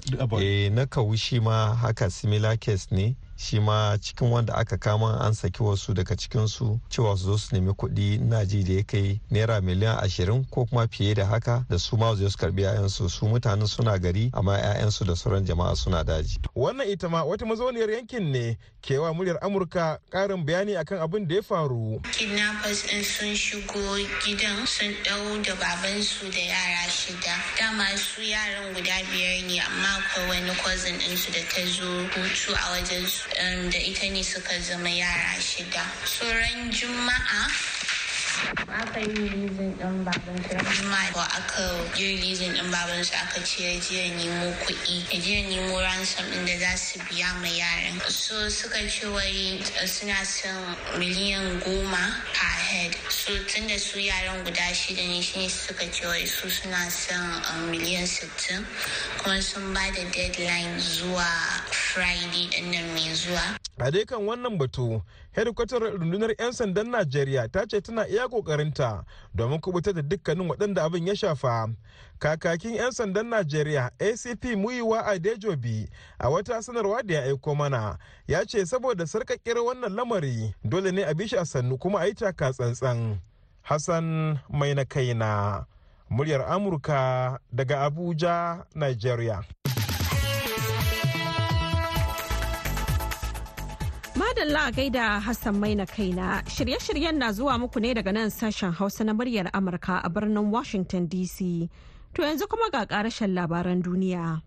Eh 0.41 0.71
na 0.71 0.87
kawu 0.87 1.17
shi 1.17 1.41
ma 1.41 1.75
haka 1.75 2.11
similar 2.11 2.57
case 2.57 2.87
ne. 2.93 3.17
Shi 3.37 3.61
ma 3.61 3.97
cikin 4.01 4.31
wanda 4.31 4.55
aka 4.55 4.77
kama 4.79 5.19
an 5.21 5.35
saki 5.35 5.63
wasu 5.63 5.95
daga 5.95 6.17
cikinsu 6.17 6.81
cewa 6.89 7.17
su 7.17 7.25
zo 7.25 7.37
su 7.39 7.55
nemi 7.55 7.73
kuɗi 7.73 8.21
na 8.21 8.45
ji 8.45 8.63
da 8.65 8.73
ya 8.73 8.83
kai 8.83 9.21
naira 9.31 9.61
miliyan 9.61 9.99
ashirin 9.99 10.45
ko 10.51 10.65
kuma 10.67 10.87
fiye 10.89 11.15
da 11.15 11.27
haka 11.27 11.65
da 11.69 11.79
su 11.79 11.97
ma 11.97 12.15
su 12.17 12.25
karɓi 12.25 12.61
'ya'yansu 12.63 13.09
su 13.11 13.27
mutanen 13.27 13.67
suna 13.67 13.99
gari 13.99 14.31
amma 14.33 14.57
'ya'yansu 14.59 15.05
da 15.07 15.17
sauran 15.17 15.45
jama'a 15.45 15.77
suna 15.77 16.05
daji. 16.05 16.39
wannan 16.55 16.89
ita 16.89 17.09
ma 17.09 17.25
wata 17.25 17.45
mazauniyar 17.47 17.91
yankin 17.91 18.33
ne 18.33 18.57
kewa 18.83 19.13
muryar 19.15 19.39
amurka 19.43 19.99
karin 20.11 20.45
bayani 20.47 20.77
akan 20.77 20.99
abin 20.99 21.29
da 21.29 21.35
ya 21.35 21.43
faru. 21.43 22.01
kidnappers 22.13 22.87
din 22.89 23.03
sun 23.05 23.35
shigo 23.37 23.83
gidan 24.25 24.67
sun 24.67 24.95
ɗau 25.05 25.43
da 25.45 25.55
babansu 25.55 26.31
da 26.33 26.41
yara 26.41 26.89
shida 26.89 27.35
dama 27.59 27.85
su 27.97 28.23
yaran 28.23 28.73
guda 28.75 28.97
biyar 29.13 29.45
ne 29.47 29.61
amma 29.61 29.89
akwai 30.01 30.29
wani 30.29 30.55
cousin 30.63 30.97
ɗinsu 30.99 31.33
da 31.33 31.43
ta 31.53 31.63
zo 31.67 31.87
hutu 32.15 32.55
a 32.55 32.71
wajen 32.73 33.07
su 33.07 33.26
da 33.35 33.79
ita 33.79 34.09
ne 34.11 34.23
suka 34.23 34.59
zama 34.61 34.89
yara 34.89 35.35
shida. 35.41 35.83
Tsoron 36.05 36.71
juma'a? 36.71 37.51
Aka 38.69 39.01
yi 39.01 39.07
rilizin 39.33 39.73
ɗin 39.81 40.05
baban 40.05 40.37
su 40.45 40.57
juma'a 40.77 41.09
ko 41.13 41.21
aka 41.21 41.65
yi 41.97 42.17
rilizin 42.21 42.53
ɗin 42.53 42.71
baban 42.71 43.03
su 43.05 43.15
aka 43.17 43.41
ce 43.43 43.63
ya 43.65 43.81
je 43.81 43.97
ya 43.97 44.15
nemo 44.15 44.53
kuɗi 44.61 45.09
ya 45.11 45.21
je 45.21 45.33
ya 45.33 45.43
nemo 45.49 45.81
ransom 45.81 46.25
ɗin 46.31 46.45
da 46.47 46.59
za 46.59 46.77
su 46.77 46.99
biya 47.09 47.33
ma 47.41 47.49
yaran. 47.49 47.97
So 48.11 48.49
suka 48.51 48.77
ce 48.89 49.07
wai 49.09 49.59
suna 49.87 50.21
son 50.25 50.77
miliyan 51.01 51.61
goma 51.65 52.21
per 52.35 52.57
head. 52.69 52.95
So 53.09 53.33
tun 53.49 53.67
da 53.69 53.79
su 53.79 53.99
yaran 53.99 54.45
guda 54.45 54.69
shida 54.75 55.01
ne 55.09 55.21
shine 55.23 55.49
suka 55.49 55.89
ce 55.89 56.05
wai 56.07 56.27
su 56.27 56.49
suna 56.51 56.91
son 56.91 57.71
miliyan 57.73 58.07
sittin. 58.07 58.67
Kuma 59.17 59.41
sun 59.41 59.73
ba 59.73 59.81
da 59.97 60.05
deadline 60.13 60.77
zuwa 60.79 61.25
friday 61.97 62.45
ɗin 62.53 62.71
nan 62.73 62.85
mai 62.95 63.15
zuwa. 63.15 63.57
A 63.79 63.91
dai 63.91 64.05
kan 64.05 64.21
wannan 64.29 64.59
batu 64.59 65.01
hedikwatar 65.33 65.81
rundunar 65.81 66.31
'yan 66.39 66.53
sandan 66.53 66.91
najeriya 66.93 67.49
ta 67.53 67.65
ce 67.67 67.81
tana 67.81 68.05
iya 68.09 68.29
kokarinta 68.29 69.05
domin 69.35 69.61
kuɓutar 69.61 69.95
da 69.95 70.03
dukkanin 70.03 70.49
waɗanda 70.49 70.83
abin 70.85 71.07
ya 71.07 71.15
shafa. 71.17 71.69
Kakakin 72.19 72.75
'yan 72.77 72.93
sandan 72.93 73.27
najeriya 73.33 73.91
acp 74.01 74.45
muyiwa 74.57 75.07
adejobi 75.07 75.89
a 76.19 76.29
wata 76.29 76.63
sanarwa 76.63 77.03
da 77.03 77.15
ya 77.15 77.23
aiko 77.23 77.55
mana 77.55 77.99
ya 78.29 78.45
ce 78.45 78.67
saboda 78.67 79.05
sarƙaƙƙiyar 79.07 79.65
wannan 79.65 79.97
lamari 79.97 80.55
dole 80.65 80.93
ne 80.93 81.03
a 81.03 81.15
bi 81.15 81.27
shi 81.27 81.37
a 81.37 81.45
sannu 81.47 81.79
kuma 81.79 82.01
a 82.01 82.07
yi 82.07 82.15
taka 82.15 82.53
tsantsan. 82.53 83.21
Hassan 83.63 84.39
mai 84.53 84.75
na 84.75 84.85
kaina 84.85 85.65
muryar 86.11 86.45
amurka 86.53 87.39
daga 87.53 87.85
abuja 87.89 88.65
nigeria 88.75 89.43
Madalla 94.37 94.71
gaida 94.71 95.21
Hassan 95.21 95.57
Maina 95.59 95.87
kaina 95.87 96.43
shirye-shiryen 96.47 97.17
na 97.17 97.33
zuwa 97.33 97.59
muku 97.59 97.81
ne 97.81 97.95
daga 97.95 98.13
nan 98.13 98.29
sashen 98.31 98.71
Hausa 98.73 99.03
na 99.05 99.15
muryar 99.15 99.49
Amurka 99.55 100.01
a 100.05 100.11
birnin 100.11 100.51
Washington 100.51 101.09
DC. 101.09 101.71
To 102.15 102.23
yanzu 102.23 102.47
kuma 102.47 102.69
ga 102.71 102.85
karashen 102.85 103.33
labaran 103.35 103.83
duniya. 103.83 104.43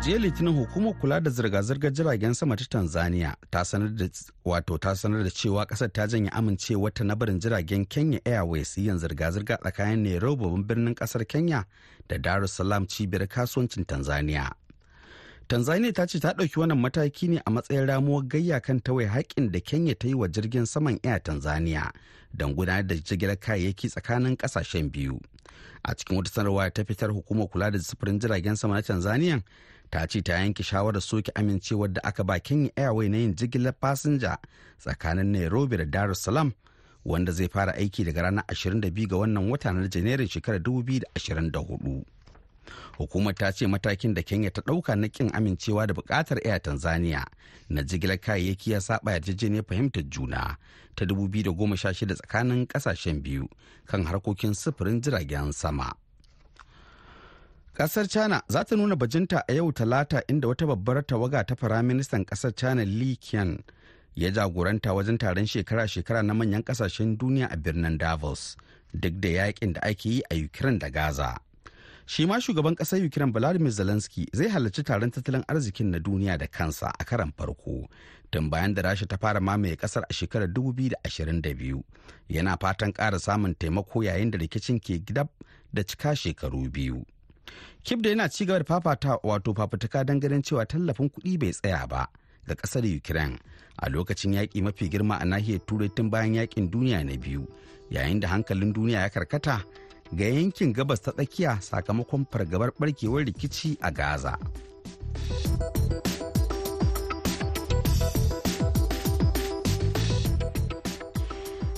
jiya 0.00 0.18
litinin 0.18 0.54
hukumar 0.56 0.94
kula 1.00 1.20
da 1.20 1.30
zirga-zirgar 1.30 1.92
jiragen 1.92 2.34
sama 2.34 2.56
ta 2.56 2.64
tanzania 2.64 3.34
ta 3.50 3.64
sanar 3.64 3.88
da 3.96 4.08
wato 4.44 4.78
ta 4.78 4.94
sanar 4.96 5.22
da 5.24 5.30
cewa 5.30 5.64
ƙasar 5.66 5.92
ta 5.92 6.06
janye 6.06 6.28
amincewa 6.32 6.90
ta 6.94 7.04
na 7.04 7.14
barin 7.14 7.40
jiragen 7.40 7.84
kenya 7.88 8.20
airways 8.24 8.76
yin 8.78 8.98
zirga-zirga 8.98 9.56
tsakanin 9.60 10.02
nairobi 10.04 10.44
babban 10.44 10.64
birnin 10.66 10.94
ƙasar 10.94 11.24
kenya 11.26 11.64
da 12.08 12.18
dar 12.18 12.44
es 12.44 12.52
salaam 12.52 12.86
cibiyar 12.86 13.26
kasuwancin 13.28 13.84
tanzania 13.86 14.52
tanzania 15.48 15.92
ta 15.92 16.06
ce 16.06 16.18
ta 16.20 16.32
ɗauki 16.32 16.58
wannan 16.60 16.78
mataki 16.78 17.28
ne 17.28 17.38
a 17.46 17.50
matsayin 17.50 17.86
ramuwar 17.86 18.24
gayya 18.26 18.60
kan 18.60 18.80
tawaye 18.80 19.06
haƙƙin 19.08 19.50
da 19.52 19.60
kenya 19.60 19.94
ta 19.94 20.08
yi 20.08 20.14
wa 20.14 20.26
jirgin 20.28 20.66
saman 20.66 20.98
air 21.04 21.20
tanzania 21.22 21.92
don 22.34 22.54
gudanar 22.54 22.86
da 22.86 22.94
jigilar 22.96 23.36
kayayyaki 23.38 23.88
tsakanin 23.88 24.36
ƙasashen 24.36 24.90
biyu. 24.90 25.20
A 25.84 25.94
cikin 25.94 26.16
wata 26.18 26.30
sanarwa 26.30 26.70
ta 26.74 26.82
fitar 26.84 27.10
hukumar 27.14 27.46
kula 27.48 27.70
da 27.70 27.78
sufurin 27.78 28.18
jiragen 28.18 28.56
sama 28.56 28.74
na 28.74 28.82
tanzania 28.82 29.42
ta 29.90 30.06
ce 30.06 30.20
ta 30.22 30.32
yanke 30.34 30.62
shawarar 30.66 31.00
soke 31.00 31.30
amincewar 31.34 31.92
da 31.92 32.00
aka 32.04 32.24
ba 32.24 32.40
kenya 32.40 32.70
airway 32.76 33.08
na 33.08 33.16
yin 33.16 33.34
jigilar 33.36 33.72
fasinja 33.80 34.38
tsakanin 34.82 35.30
nairobi 35.32 35.76
da 35.76 35.84
dar 35.84 36.10
es 36.10 36.18
salaam 36.26 36.52
wanda 37.04 37.30
zai 37.32 37.46
fara 37.48 37.72
aiki 37.78 38.04
daga 38.04 38.22
ranar 38.22 38.44
22 38.50 39.06
ga 39.08 39.16
wannan 39.16 39.46
wata 39.50 39.70
na 39.72 39.86
janairun 39.88 40.26
shekarar 40.28 40.58
2024 40.60 42.02
hukumar 42.98 43.34
ta 43.34 43.50
ce 43.52 43.66
matakin 43.66 44.14
da 44.14 44.22
kenya 44.22 44.50
ta 44.50 44.60
ɗauka 44.62 44.96
na 44.96 45.08
kin 45.08 45.30
amincewa 45.34 45.86
da 45.86 45.94
buƙatar 45.94 46.38
air 46.46 46.60
tanzania 46.62 47.24
na 47.68 47.82
jigilar 47.82 48.18
kayayyaki 48.20 48.70
ya 48.70 48.80
saba 48.80 49.12
yarjejeniyar 49.12 49.64
fahimtar 49.64 50.04
juna 50.08 50.56
ta 50.94 51.04
2016 51.04 52.14
tsakanin 52.14 52.66
ƙasashen 52.66 53.22
biyu 53.22 53.48
kan 53.86 54.04
harkokin 54.04 54.54
sufurin 54.54 55.00
jiragen 55.00 55.52
sama 55.52 55.92
Kasar 57.76 58.08
China 58.08 58.42
za 58.48 58.64
ta 58.64 58.76
nuna 58.76 58.96
bajinta 58.96 59.42
a 59.48 59.52
yau 59.52 59.72
talata 59.72 60.22
inda 60.28 60.48
wata 60.48 60.66
babbar 60.66 61.04
tawaga 61.06 61.44
ta 61.44 61.54
firaministan 61.54 62.24
ƙasar 62.24 62.56
China 62.56 62.84
Li 62.84 63.16
Qian 63.20 63.60
ya 64.14 64.30
jagoranta 64.30 64.94
wajen 64.96 65.18
taron 65.18 65.44
shekara-shekara 65.46 66.22
na 66.24 66.32
manyan 66.34 66.62
ƙasashen 66.64 67.18
duniya 67.18 67.52
a 67.52 67.56
birnin 67.56 67.98
Davos 67.98 68.56
duk 68.94 69.20
da 69.20 69.28
yaƙin 69.28 69.72
da 69.74 69.80
ake 69.82 70.06
yi 70.08 70.22
a 70.30 70.34
Ukraine 70.44 70.78
da 70.78 70.88
Gaza. 70.88 71.36
Shi 72.06 72.26
ma 72.26 72.38
shugaban 72.40 72.74
ƙasar 72.76 73.04
Ukraine 73.04 73.32
Vladimir 73.32 73.72
Zelensky 73.72 74.26
zai 74.32 74.48
halarci 74.48 74.82
taron 74.84 75.10
tattalin 75.10 75.44
arzikin 75.48 75.90
na 75.90 75.98
duniya 75.98 76.38
da 76.38 76.46
kansa 76.46 76.92
a 77.00 77.04
karan 77.04 77.32
farko 77.36 77.88
tun 78.30 78.48
bayan 78.50 78.74
da 78.74 78.82
Rasha 78.82 79.06
ta 79.08 79.16
fara 79.16 79.40
mamaye 79.40 79.76
ƙasar 79.76 80.02
a 80.08 80.12
shekarar 80.12 80.46
2022 80.48 81.82
yana 82.30 82.56
fatan 82.60 82.92
ƙara 82.92 83.18
samun 83.18 83.54
taimako 83.54 84.02
yayin 84.04 84.30
da 84.30 84.38
rikicin 84.38 84.78
ke 84.80 85.02
gidab 85.04 85.28
da 85.74 85.82
cika 85.82 86.14
shekaru 86.16 86.70
biyu. 86.70 87.04
kip 87.82 88.02
da 88.02 88.10
yana 88.10 88.28
cigaba 88.28 88.58
da 88.58 88.64
fafata 88.64 89.18
wato 89.22 89.54
fafutuka 89.54 90.04
don 90.06 90.20
ganin 90.20 90.42
cewa 90.42 90.66
tallafin 90.66 91.10
kuɗi 91.10 91.38
bai 91.38 91.50
tsaya 91.52 91.86
ba 91.88 92.06
ga 92.46 92.54
ƙasar 92.54 92.84
ukraine 92.96 93.38
a 93.78 93.90
lokacin 93.90 94.32
yaƙi 94.34 94.62
mafi 94.62 94.88
girma 94.88 95.18
a 95.20 95.24
nahiyar 95.24 95.60
turai 95.66 95.88
tun 95.94 96.10
bayan 96.10 96.34
yaƙin 96.34 96.70
duniya 96.70 97.04
na 97.04 97.16
biyu 97.16 97.46
yayin 97.90 98.20
da 98.20 98.28
hankalin 98.28 98.72
duniya 98.72 99.00
ya 99.00 99.08
karkata 99.08 99.62
ga 100.12 100.24
yankin 100.28 100.72
gabas 100.72 101.00
ta 101.02 101.12
tsakiya 101.12 101.58
sakamakon 101.60 102.26
fargabar 102.30 102.70
barkewar 102.78 103.24
rikici 103.24 103.76
a 103.80 103.90
gaza 103.90 104.38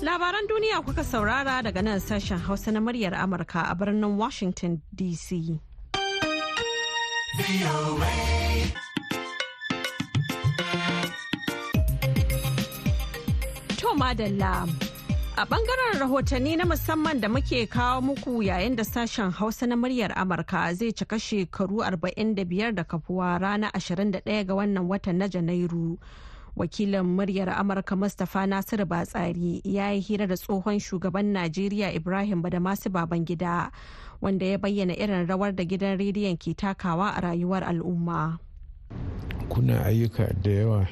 Labaran 0.09 0.47
duniya 0.49 0.81
kuka 0.85 1.05
saurara 1.05 1.63
daga 1.63 1.83
nan 1.83 2.01
sashen 2.01 2.39
Hausa 2.39 2.73
na 2.73 2.81
muryar 2.81 3.13
Amurka 3.15 3.71
a 3.71 3.75
birnin 3.75 4.17
Washington 4.17 4.81
DC. 4.97 5.59
To 13.77 13.89
madalla. 13.95 14.88
A 15.39 15.45
ɓangaren 15.47 16.01
rahotanni 16.01 16.57
na 16.57 16.65
musamman 16.65 17.21
da 17.21 17.29
muke 17.29 17.67
kawo 17.67 18.01
muku 18.03 18.43
yayin 18.43 18.75
da 18.77 18.83
sashen 18.85 19.31
Hausa 19.31 19.67
na 19.67 19.77
muryar 19.77 20.11
Amurka 20.19 20.75
zai 20.75 20.93
cika 20.93 21.19
shekaru 21.19 21.79
45 21.79 22.73
da 22.75 22.83
kafuwa 22.85 23.39
ranar 23.39 23.71
21 23.71 24.45
ga 24.47 24.55
wannan 24.55 24.89
watan 24.89 25.17
na 25.19 25.29
Janairu. 25.29 25.97
Wakilin 26.57 27.05
muryar 27.07 27.49
Amurka 27.55 27.95
Mustapha 27.97 28.47
Nasiru 28.47 28.85
Batsari 28.85 29.61
ya 29.65 29.93
yi 29.93 30.01
hira 30.01 30.27
da 30.27 30.35
tsohon 30.35 30.81
shugaban 30.81 31.31
Najeriya 31.33 31.95
Ibrahim 31.95 32.43
Badamasu 32.43 32.91
Babangida 32.91 33.71
wanda 34.21 34.45
ya 34.47 34.59
bayyana 34.59 34.97
irin 34.99 35.27
rawar 35.29 35.55
da 35.55 35.63
gidan 35.65 35.99
rediyon 35.99 36.37
ke 36.37 36.55
takawa 36.57 37.15
a 37.17 37.21
rayuwar 37.21 37.63
al'umma. 37.63 38.39
Kuna 39.49 39.87
ayyuka 39.87 40.35
da 40.43 40.51
yawa 40.51 40.89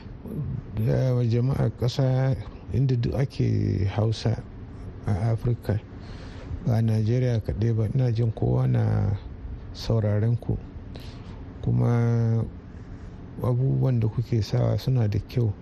da 0.87 1.25
jama'a 1.25 1.71
inda 2.73 2.97
duk 2.97 3.15
ake 3.15 3.85
hausa 3.95 4.43
a 5.07 5.31
afirka 5.33 5.79
ba 6.67 6.83
najeriya 6.83 7.39
kaɗai 7.41 7.73
ba 7.73 7.85
ina 7.95 8.11
jin 8.13 8.33
kowa 8.35 8.67
na 8.67 8.83
sauraren 9.77 10.35
ku. 10.41 10.59
Kuma 11.63 12.43
abubuwan 13.43 14.01
da 14.01 14.09
kuke 14.09 14.43
sawa 14.43 14.79
suna 14.79 15.07
da 15.09 15.19
kyau 15.29 15.53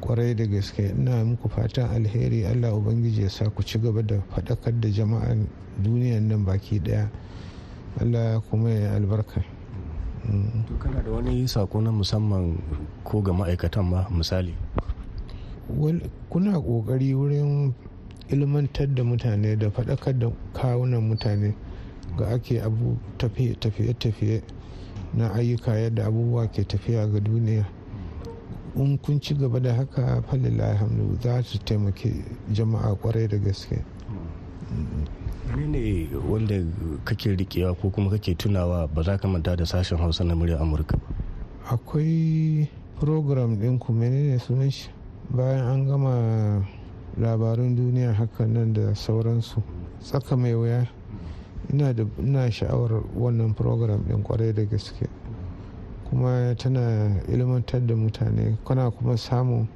ƙwarai 0.00 0.34
da 0.36 0.46
gaske. 0.46 0.92
Ina 0.94 1.24
muku 1.24 1.48
fatan 1.48 1.90
alheri. 1.90 2.44
Allah 2.46 2.72
ubangiji 2.76 3.22
ya 3.22 3.28
sa 3.30 3.50
ku 3.50 3.62
ci 3.62 3.78
gaba 3.78 4.02
da 4.02 4.20
faɗakar 4.30 4.80
da 4.80 4.88
jama'an 4.88 5.48
duniyan 5.82 6.28
nan 6.28 6.44
baki 6.44 6.78
ɗaya 6.80 7.08
allah 8.00 8.40
kuma 8.50 8.70
ya 8.70 8.94
albarka. 8.94 9.42
Kana 10.78 11.02
da 11.02 11.10
wani 11.10 11.48
sako 11.48 11.80
na 11.80 11.90
musamman 11.90 12.60
ko 13.04 13.20
ga 13.22 13.32
ma'aikatan 13.32 13.84
ma 13.90 14.06
misali? 14.12 14.54
Kuna 16.28 16.60
ƙoƙari 16.60 17.14
wurin 17.14 17.74
ilmantar 18.28 18.94
da 18.94 19.02
mutane 19.04 19.56
da 19.58 19.70
faɗakar 19.70 20.18
da 20.18 20.30
kawunan 20.52 21.02
mutane 21.08 21.54
ga 22.16 22.26
ake 22.28 22.60
abu 22.62 22.96
tafiye-tafiye 23.18 24.42
na 25.14 25.30
ayyuka 25.34 25.74
yadda 25.76 26.06
abubuwa 26.06 26.46
ke 26.52 26.64
tafiya 26.64 27.06
ga 27.06 27.20
duniya. 27.20 27.66
In 28.76 28.98
kun 28.98 29.20
ci 29.20 29.34
gaba 29.34 29.58
da 29.60 29.74
haka 29.74 30.22
falila 30.30 30.74
hamdu 30.78 31.18
za 31.22 31.42
su 31.42 31.58
taimaki 31.58 32.24
jama'a 32.52 32.94
ƙwarai 32.94 33.28
da 33.28 33.36
gaske. 33.38 33.84
Ne 35.56 36.06
wanda 36.28 36.54
kake 37.04 37.34
rikewa 37.36 37.74
ko 37.74 37.90
kuma 37.90 38.10
kake 38.10 38.34
tunawa 38.34 38.86
ba 38.94 39.02
za 39.02 39.18
ka 39.18 39.26
manta 39.28 39.56
da 39.56 39.64
sashen 39.66 39.98
hausa 39.98 40.24
na 40.24 40.34
murya 40.34 40.58
amurka 40.60 40.96
akwai 41.66 42.68
program 43.00 43.56
ɗin 43.58 43.78
ku 43.78 43.92
menene 43.92 44.38
sunan 44.38 44.70
shi? 44.70 44.88
Bayan 45.30 45.62
an 45.66 45.80
gama 45.86 46.14
labarun 47.18 47.76
duniya 47.78 48.14
hakan 48.14 48.48
nan 48.54 48.72
da 48.74 48.90
sauransu 48.94 49.62
tsaka 50.02 50.36
mai 50.36 50.54
wuya 50.54 50.86
ina 51.70 52.50
sha'awar 52.50 53.02
wannan 53.14 53.54
program 53.54 54.02
ɗin 54.08 54.22
ƙwarai 54.26 54.52
da 54.54 54.62
gaske. 54.66 55.06
Kuma 56.10 56.54
tana 56.58 57.14
ilmantar 57.30 57.86
da 57.86 57.94
mutane 57.94 58.58
kana 58.66 58.90
kuma 58.90 59.14
samun 59.16 59.68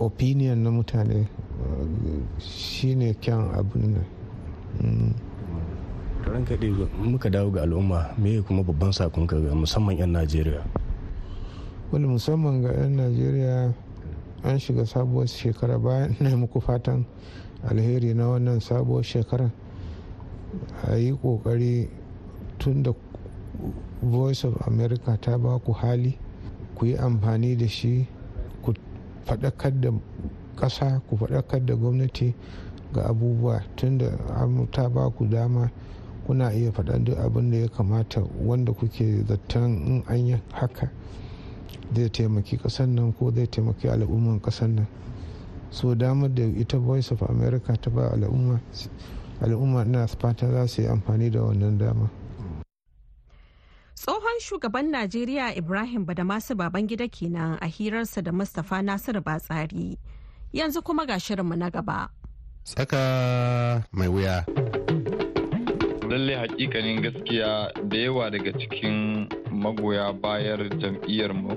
opinion 0.00 0.62
na 0.64 0.70
mutane 0.70 1.28
shine 2.38 3.14
kyan 3.20 3.54
abin 3.54 3.94
nan. 3.94 5.14
Ran 6.26 6.42
kaɗe 6.44 6.74
muka 6.98 7.30
dawo 7.30 7.50
ga 7.54 7.62
al'umma 7.62 8.10
me 8.18 8.42
kuma 8.42 8.62
babban 8.64 8.90
saƙon 8.90 9.26
ka 9.30 9.36
musamman 9.54 9.96
'yan 9.98 10.10
najeriya? 10.10 10.66
Wani 11.92 12.06
musamman 12.06 12.62
ga 12.62 12.70
'yan 12.72 12.94
najeriya 12.96 13.74
an 14.46 14.58
shiga 14.58 14.86
sabuwar 14.86 15.26
shekara 15.26 15.74
bayan 15.78 16.14
na 16.20 16.36
muku 16.38 16.60
fatan 16.62 17.02
alheri 17.66 18.14
na 18.14 18.28
wannan 18.30 18.60
sabuwar 18.60 19.02
shekara. 19.02 19.50
A 20.86 20.94
yi 20.96 21.12
ƙoƙari 21.18 21.88
tun 22.58 22.82
da 22.82 22.92
voice 24.02 24.44
of 24.44 24.54
america 24.68 25.18
ta 25.20 25.36
ba 25.38 25.58
ku 25.58 25.72
hali 25.72 26.16
ku 26.74 26.86
yi 26.86 26.94
amfani 26.96 27.56
da 27.58 27.66
shi 27.66 28.06
ku 28.62 28.72
faɗakar 29.26 29.80
da 29.80 29.90
ƙasa 30.56 31.02
ku 31.10 31.16
faɗakar 31.16 31.66
da 31.66 31.74
gwamnati 31.74 32.34
ga 32.94 33.02
abubuwa 33.10 33.62
tun 33.76 33.98
da 33.98 34.10
ta 34.70 34.88
ba 34.88 35.10
ku 35.10 35.26
dama 35.26 35.70
kuna 36.26 36.52
iya 36.54 36.70
faɗa 36.70 37.04
duk 37.04 37.18
abin 37.18 37.50
da 37.50 37.56
ya 37.58 37.68
kamata 37.68 38.22
wanda 38.46 38.72
kuke 38.72 39.24
zaton 39.26 39.86
in 39.86 40.02
an 40.06 40.26
yi 40.26 40.36
haka. 40.52 40.90
Zai 41.94 42.08
taimaki 42.10 42.56
ƙasar 42.58 42.86
nan 42.88 43.12
ko 43.12 43.30
zai 43.30 43.46
taimaki 43.46 43.88
al'umman 43.88 44.40
ƙasar 44.40 44.68
nan. 44.68 44.86
So 45.70 45.94
damar 45.94 46.28
da 46.34 46.42
ita 46.42 46.78
voice 46.78 47.10
of 47.12 47.22
america 47.30 47.76
ta 47.76 47.90
ba 47.90 48.10
al'umma 48.10 48.58
al'umma 49.42 49.86
ina 49.86 50.06
fata 50.06 50.50
za 50.50 50.66
su 50.66 50.82
yi 50.82 50.88
amfani 50.88 51.30
da 51.30 51.40
wannan 51.46 51.78
dama. 51.78 52.10
Tsohon 53.94 54.38
shugaban 54.40 54.90
najeriya 54.90 55.54
ibrahim 55.56 56.06
badamasu 56.06 56.56
babangida 56.56 57.06
kenan 57.08 57.58
a 57.60 57.66
hirarsa 57.68 58.22
da 58.24 58.32
mustapha 58.32 58.82
nasiru 58.82 59.20
batsari. 59.22 59.98
Yanzu 60.52 60.82
kuma 60.82 61.06
ga 61.06 61.18
shirinmu 61.20 61.54
na 61.56 61.70
gaba. 61.70 62.08
Tsaka 62.64 63.84
mai 63.92 64.08
wuya. 64.08 64.42
Lallai 66.10 66.34
hakikanin 66.42 66.98
gaskiya 67.06 67.70
da 67.86 67.96
yawa 67.96 68.30
daga 68.34 68.50
cikin 68.58 69.28
magoya 69.52 70.12
bayar 70.12 70.58
jam'iyyar 70.78 71.34
mu 71.34 71.54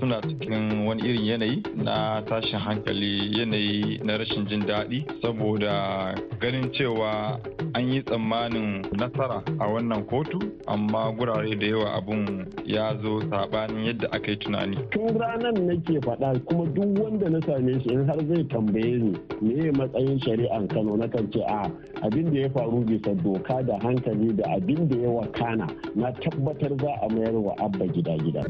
suna 0.00 0.20
cikin 0.22 0.86
wani 0.86 1.02
irin 1.08 1.24
yanayi 1.24 1.62
na 1.76 2.22
tashin 2.26 2.58
hankali 2.58 3.30
yanayi 3.38 4.00
na 4.04 4.18
rashin 4.18 4.46
jin 4.48 4.66
daɗi. 4.66 5.04
Saboda 5.22 6.14
ganin 6.40 6.70
cewa 6.72 7.38
an 7.74 7.88
yi 7.92 8.02
tsammanin 8.02 8.82
nasara 8.92 9.42
a 9.60 9.64
wannan 9.66 10.04
kotu 10.06 10.38
amma 10.66 11.12
gurare 11.18 11.54
da 11.58 11.66
yawa 11.66 11.96
abun 11.98 12.46
ya 12.64 12.96
zo 13.02 13.20
saɓanin 13.30 13.84
yadda 13.86 14.08
aka 14.12 14.30
yi 14.30 14.36
tunani. 14.36 14.76
Tun 14.90 15.14
ranar 15.18 15.52
nake 15.52 16.00
faɗa 16.00 16.38
kuma 16.46 16.66
duk 16.74 16.98
wanda 17.02 17.30
na 17.30 17.40
same 17.46 17.80
shi 17.82 17.90
in 17.94 18.06
har 18.06 18.18
zai 18.28 18.44
tambaye 18.44 18.98
ni 18.98 19.12
me 19.40 19.70
matsayin 19.72 20.18
shari'an 20.24 20.68
kano? 20.68 20.96
Na 20.96 21.06
kan 21.08 21.30
ce 21.32 21.40
a 21.46 21.70
abin 22.02 22.32
da 22.32 22.40
ya 22.40 22.48
faru 22.50 22.84
bisa 22.84 23.14
doka 23.22 23.62
da 23.62 23.78
hankali 23.82 24.32
da 24.36 24.44
abin 24.56 24.88
da 24.88 24.96
ya 24.96 25.08
wakana 25.10 25.66
na 25.94 26.10
tabbatar 26.12 26.72
za 26.80 26.92
mayar 27.08 27.34
wa 27.34 27.54
abba 27.58 27.86
gida 27.86 28.16
gida. 28.18 28.44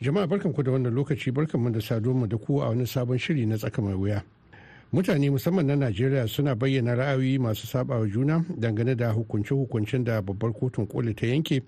Jama'a 0.00 0.26
barkanku 0.26 0.62
da 0.62 0.70
wannan 0.72 0.94
lokaci 0.94 1.30
barkanmu 1.32 1.70
da 1.72 1.80
saduwa 1.80 2.26
da 2.28 2.36
ku 2.38 2.60
a 2.62 2.68
wani 2.68 2.86
sabon 2.86 3.18
shiri 3.18 3.46
na 3.46 3.56
tsaka 3.56 3.82
mai 3.82 3.94
wuya. 3.94 4.22
Mutane 4.92 5.30
musamman 5.30 5.66
na 5.66 5.76
najeriya 5.76 6.26
suna 6.28 6.54
bayyana 6.54 6.94
ra'ayoyi 6.94 7.38
masu 7.38 7.66
sabawa 7.66 8.06
juna 8.08 8.44
dangane 8.58 8.96
da 8.96 9.12
hukunce-hukuncen 9.12 10.04
da 10.04 10.22
babbar 10.22 10.52
kotun 10.52 10.86
koli 10.86 11.14
ta 11.14 11.26
yanke 11.26 11.62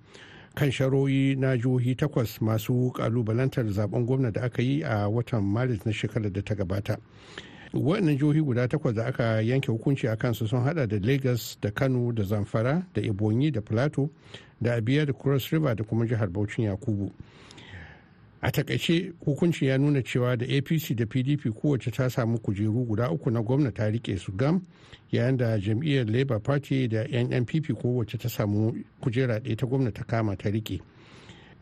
kan 0.55 0.71
sharoyi 0.71 1.37
na 1.37 1.57
jihohi 1.57 1.95
takwas 1.95 2.41
masu 2.41 2.91
kalubalantar 2.97 3.65
zaɓen 3.65 4.07
gwamna 4.07 4.31
da 4.33 4.41
aka 4.43 4.63
yi 4.63 4.83
a 4.83 5.09
watan 5.09 5.45
maris 5.45 5.87
na 5.87 5.93
shekarar 5.93 6.33
da 6.33 6.43
ta 6.43 6.55
gabata. 6.55 6.97
Waɗannan 7.73 8.19
jihohi 8.19 8.41
guda 8.41 8.69
takwas 8.69 8.95
da 8.95 9.05
aka 9.07 9.41
yanke 9.43 9.71
hukunci 9.73 10.07
a 10.09 10.17
kansu 10.17 10.47
sun 10.49 10.63
hada 10.63 10.87
da 10.87 10.99
lagos 11.01 11.57
da 11.61 11.71
kano 11.71 12.13
da 12.13 12.23
zamfara 12.23 12.87
da 12.95 13.01
ebonyi 13.03 13.51
da 13.51 13.61
plateau 13.61 14.11
da 14.61 14.75
abia 14.75 15.07
da 15.07 15.13
cross 15.13 15.51
river 15.53 15.75
da 15.77 15.85
kuma 15.85 16.07
jihar 16.07 16.29
bauchin 16.31 16.65
yakubu. 16.65 17.11
A 18.43 18.51
taƙaice 18.51 19.13
hukuncin 19.25 19.69
ya 19.69 19.79
nuna 19.79 20.03
cewa 20.03 20.37
da 20.37 20.45
apc 20.47 20.95
da 20.97 21.07
pdp 21.07 21.51
kowace 21.55 21.91
ta 21.91 22.09
samu 22.11 22.39
kujeru 22.39 22.85
guda 22.87 23.11
uku 23.11 23.31
na 23.31 23.41
gwamna 23.43 23.71
ta 23.73 23.85
riƙe 23.91 24.19
su 24.19 24.33
gam 24.33 24.61
yayin 25.11 25.37
da 25.37 25.57
jam'iyyar 25.59 26.07
labour 26.11 26.41
party 26.43 26.89
da 26.89 27.05
nnpp 27.07 27.73
kowace 27.81 28.19
ta 28.19 28.29
samu 28.29 28.75
kujera 29.01 29.39
ɗaya 29.41 29.57
ta 29.57 29.67
gwamna 29.67 29.93
ta 29.93 30.05
kama 30.05 30.37
ta 30.37 30.49
riƙe 30.51 30.81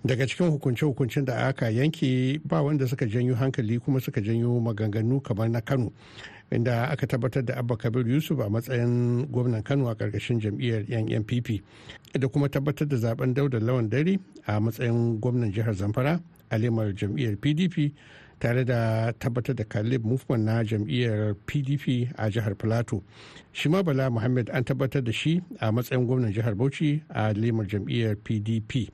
daga 0.04 0.26
cikin 0.26 0.48
hukunce-hukuncen 0.50 1.24
da 1.24 1.46
aka 1.48 1.68
yanke 1.70 2.40
ba 2.44 2.62
wanda 2.62 2.86
suka 2.88 3.06
janyo 3.06 3.34
hankali 3.34 3.78
kuma 3.78 4.00
suka 4.00 4.20
janyo 4.20 4.60
maganganu 4.60 5.20
kamar 5.20 5.48
na 5.48 5.60
kano 5.60 5.92
inda 6.50 6.88
aka 6.90 7.06
tabbatar 7.06 7.44
da 7.44 7.56
abba 7.56 7.76
kabir 7.76 8.08
yusuf 8.08 8.40
a 8.40 8.48
matsayin 8.48 9.26
gwamnan 9.28 9.62
kano 9.62 9.88
a 9.88 9.94
ƙarƙashin 9.94 10.40
jam'iyyar 10.40 10.88
nnpp 10.88 11.60
da 12.18 12.28
kuma 12.28 12.48
tabbatar 12.48 12.88
da 12.88 12.96
zaɓen 12.96 13.34
dauda 13.34 13.60
lawan 13.60 13.90
dare 13.90 14.18
a 14.46 14.60
matsayin 14.60 15.20
gwamnan 15.20 15.52
jihar 15.52 15.74
zamfara 15.74 16.20
alimar 16.50 16.94
jam'iyyar 16.96 17.36
pdp 17.36 17.92
tare 18.40 18.64
da 18.64 19.12
tabbatar 19.12 19.54
da 19.54 19.64
kalib 19.64 20.04
movement 20.04 20.44
na 20.44 20.64
jam'iyyar 20.64 21.34
pdp 21.46 22.08
a 22.16 22.30
jihar 22.30 22.54
plateau 22.56 23.02
shi 23.52 23.68
ma 23.68 23.82
bala 23.82 24.08
muhammad 24.10 24.48
an 24.50 24.64
tabbatar 24.64 25.04
da 25.04 25.12
shi 25.12 25.42
a 25.60 25.70
matsayin 25.70 26.06
gwamnan 26.06 26.32
jihar 26.32 26.54
bauchi 26.56 27.02
a 27.10 27.32
limar 27.36 27.66
jam'iyyar 27.68 28.16
pdp 28.16 28.88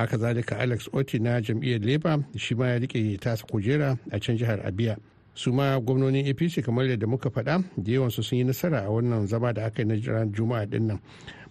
haka 0.00 0.18
zalika 0.18 0.58
alex 0.58 0.88
oti 0.92 1.18
na 1.18 1.40
jam'iyyar 1.40 1.80
labour 1.80 2.24
shi 2.36 2.54
ma 2.54 2.66
ya 2.68 2.78
riƙe 2.78 3.18
tasa 3.20 3.46
kujera 3.46 3.98
a 4.10 4.18
can 4.20 4.36
jihar 4.36 4.60
abia. 4.66 4.96
Su 5.34 5.52
ma 5.52 5.78
gwamnonin 5.80 6.26
apc 6.26 6.62
kamar 6.64 6.84
yadda 6.86 7.06
muka 7.06 7.30
faɗa 7.30 7.64
da 7.76 7.92
yawansu 7.92 8.22
sun 8.22 8.38
yi 8.38 8.44
nasara 8.44 8.84
a 8.86 8.90
wannan 8.90 9.26
zama 9.26 9.52
da 9.52 9.64
aka 9.66 9.82
yi 9.82 9.88
na 9.88 9.94
jiran 9.96 10.32
juma'a 10.32 10.66
ɗin 10.66 10.86
nan. 10.86 10.98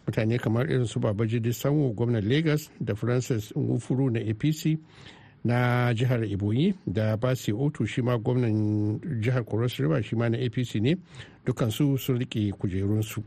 Mutane 0.05 0.37
kamar 0.39 0.65
irin 0.71 0.85
su 0.85 0.99
babajide 0.99 1.53
sanwo 1.53 1.93
gwamnan 1.93 2.23
lagos 2.29 2.69
da 2.79 2.95
francis 2.95 3.51
ngufuru 3.57 4.09
na 4.11 4.19
apc 4.19 4.77
na 5.43 5.93
jihar 5.93 6.23
ibonyi 6.23 6.73
da 6.87 7.17
basi 7.17 7.51
otu 7.53 7.85
shi 7.85 8.01
ma 8.01 8.17
gwamnan 8.17 8.99
jihar 9.21 9.43
cross 9.45 9.79
river 9.79 10.01
shi 10.03 10.15
ma 10.15 10.29
na 10.29 10.37
apc 10.37 10.75
ne 10.81 10.95
dukansu 11.45 11.97
sun 11.97 12.17
riƙe 12.19 12.51
kujerunsu. 12.51 13.23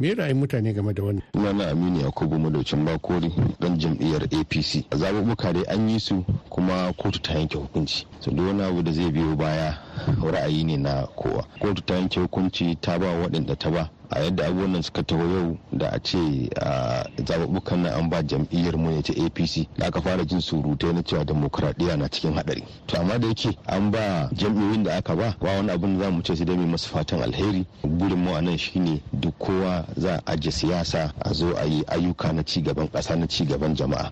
Me 0.00 0.14
ra'ayin 0.14 0.36
mutane 0.36 0.72
game 0.74 0.92
da 0.92 1.02
wannan? 1.02 1.22
Sunana 1.34 1.70
aminu 1.70 2.00
yakubu 2.00 2.38
madaucin 2.38 2.84
bakori 2.84 3.32
dan 3.60 3.78
jam'iyyar 3.78 4.22
apc 4.24 4.84
a 4.90 4.96
zaɓuɓɓuka 4.96 5.52
dai 5.52 5.64
an 5.68 5.88
yi 5.88 6.00
su 6.00 6.24
kuma 6.50 6.92
kotu 6.96 7.20
ta 7.22 7.34
yanke 7.34 7.58
hukunci. 7.58 8.06
Duk 8.26 8.38
wani 8.46 8.62
abu 8.62 8.82
da 8.82 8.92
zai 8.92 9.10
biyo 9.10 9.36
baya 9.36 9.78
ra'ayi 10.22 10.64
ne 10.64 10.76
na 10.76 11.06
kowa. 11.16 11.44
Kotu 11.60 11.82
ta 11.86 11.94
yanke 11.94 12.20
hukunci 12.20 12.76
ta 12.80 12.98
ba 12.98 13.06
waɗanda 13.06 13.56
ta 13.56 13.70
ba. 13.70 13.90
A 14.14 14.20
yadda 14.20 14.46
abubuwan 14.46 14.72
nan 14.72 14.82
suka 14.82 15.02
taho 15.02 15.22
yau 15.24 15.58
da 15.72 15.88
a 15.92 15.98
ce 16.02 16.48
a 16.60 17.04
zaɓuɓɓukan 17.26 17.76
nan 17.82 17.92
an 17.92 18.08
ba 18.08 18.22
jam'iyyar 18.22 18.76
mu 18.76 18.90
ne 18.90 19.02
ta 19.02 19.12
apc 19.12 19.68
da 19.78 19.86
aka 19.86 20.00
fara 20.00 20.24
jin 20.24 20.40
surutai 20.40 20.92
na 20.92 21.02
cewa 21.02 21.24
demokuraɗiyya 21.24 21.96
na 21.96 22.08
cikin 22.08 22.34
haɗari. 22.34 22.62
To 22.86 22.96
amma 23.00 23.18
da 23.18 23.26
yake 23.28 23.56
an 23.66 23.90
ba 23.90 24.28
jam'iyyoyin 24.32 24.82
da 24.84 24.96
aka 24.96 25.14
ba 25.16 25.36
ba 25.40 25.56
wani 25.56 25.70
abin 25.70 25.98
da 25.98 26.04
za 26.04 26.10
mu 26.10 26.22
ce 26.22 26.36
sai 26.36 26.44
dai 26.44 26.56
masu 26.56 26.88
fatan 26.88 27.22
alheri. 27.22 27.66
Burin 27.82 28.18
mu 28.24 28.34
a 28.34 28.40
nan 28.40 28.56
shine 28.58 29.00
duk 29.12 29.34
kowa 29.38 29.84
za 29.96 30.14
a 30.26 30.32
ajiye 30.32 30.52
siyasa 30.52 31.12
a 31.20 31.32
zo 31.34 31.52
a 31.56 31.64
yi 31.64 31.82
ayyuka 31.86 32.32
na 32.32 32.42
ci 32.44 32.62
gaban 32.62 32.88
ƙasa 32.88 33.16
na 33.18 33.26
ci 33.26 33.44
gaban 33.44 33.74
jama'a. 33.74 34.10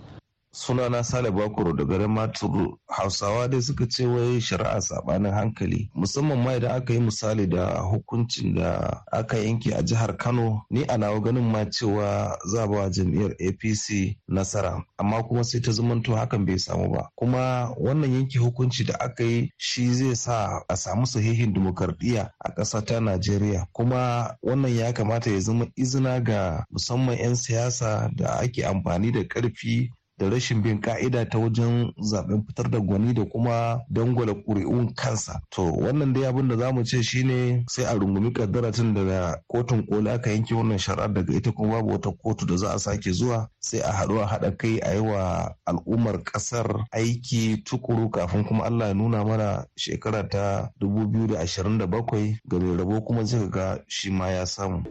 Sunana 0.55 1.03
sale 1.03 1.31
bakuro 1.31 1.73
da 1.73 1.83
garin 1.85 2.11
maturu 2.11 2.79
hausawa 2.87 3.47
dai 3.47 3.61
suka 3.61 3.85
ce 3.87 4.05
wai 4.05 4.39
shari'a 4.41 4.81
sabanin 4.81 5.31
hankali. 5.33 5.89
Musamman 5.95 6.37
ma 6.43 6.53
idan 6.55 6.71
aka 6.71 6.93
yi 6.93 6.99
misali 6.99 7.47
da 7.47 7.81
hukuncin 7.81 8.55
da 8.55 9.01
aka 9.11 9.37
yanke 9.37 9.73
a 9.73 9.81
jihar 9.83 10.17
kano 10.17 10.61
ni 10.69 10.83
a 10.83 10.97
nawa 10.97 11.19
ganin 11.23 11.43
ma 11.51 11.65
cewa 11.65 12.37
za 12.45 12.67
ba 12.67 12.89
jam'iyyar 12.89 13.33
apc 13.39 14.15
nasara. 14.27 14.83
Amma 14.97 15.23
kuma 15.23 15.43
sai 15.43 15.59
ta 15.61 15.71
zamanto 15.71 16.15
hakan 16.15 16.45
bai 16.45 16.59
samu 16.59 16.89
ba. 16.93 17.09
Kuma 17.15 17.73
wannan 17.77 18.13
yanke 18.13 18.37
hukunci 18.39 18.83
da 18.85 18.93
aka 18.99 19.23
yi 19.23 19.51
shi 19.57 19.93
zai 19.93 20.15
sa 20.15 20.61
a 20.69 20.75
samu 20.75 21.05
sahihin 21.05 21.53
dimokuraɗiyya 21.53 22.29
a 22.39 22.49
ƙasa 22.55 22.85
ta 22.85 22.99
najeriya. 22.99 23.65
Kuma 23.73 24.35
wannan 24.43 24.75
ya 24.77 24.93
kamata 24.93 25.31
ya 25.31 25.39
zama 25.39 25.65
izina 25.75 26.19
ga 26.23 26.65
musamman 26.69 27.17
'yan 27.17 27.35
siyasa 27.35 28.09
da 28.15 28.27
ake 28.39 28.65
amfani 28.65 29.11
da 29.11 29.23
ƙarfi 29.27 29.89
da 30.17 30.29
rashin 30.29 30.61
bin 30.61 30.79
ka'ida 30.81 31.25
ta 31.29 31.37
wajen 31.39 31.91
zaɓen 32.01 32.45
fitar 32.47 32.69
da 32.71 32.79
gwani 32.79 33.13
da 33.13 33.25
kuma 33.25 33.79
dangwala 33.89 34.33
ƙuri'un 34.33 34.93
kansa 34.95 35.41
to 35.49 35.61
wannan 35.63 36.13
dai 36.13 36.25
abin 36.25 36.47
da 36.47 36.57
za 36.57 36.71
mu 36.71 36.83
ce 36.83 37.01
shine 37.03 37.63
sai 37.69 37.85
a 37.85 37.93
rungumi 37.93 38.31
kaddara 38.33 38.71
tun 38.71 38.93
daga 38.93 39.37
kotun 39.47 39.83
koli 39.87 40.09
aka 40.09 40.29
yanke 40.31 40.53
wannan 40.55 40.77
shari'ar 40.77 41.13
daga 41.13 41.33
ita 41.33 41.51
kuma 41.51 41.73
babu 41.81 41.89
wata 41.91 42.11
kotu 42.11 42.45
da 42.45 42.57
za 42.57 42.73
a 42.73 42.79
sake 42.79 43.11
zuwa 43.11 43.47
sai 43.59 43.79
a 43.81 43.91
haɗu 43.91 44.21
a 44.21 44.25
haɗa 44.27 44.57
kai 44.57 44.79
a 44.79 44.93
yi 44.93 44.99
wa 45.01 45.51
al'ummar 45.65 46.23
ƙasar 46.23 46.85
aiki 46.91 47.63
tukuru 47.63 48.09
kafin 48.09 48.43
kuma 48.45 48.63
Allah 48.63 48.87
ya 48.87 48.93
nuna 48.93 49.23
mana 49.25 49.65
shekara 49.75 50.23
ta 50.29 50.69
2027 50.81 52.39
ga 52.47 52.59
mai 52.59 52.77
rabo 52.77 53.01
kuma 53.01 53.23
zai 53.25 53.49
ga 53.49 53.79
shi 53.87 54.11
ma 54.11 54.29
ya 54.29 54.45
samu. 54.45 54.83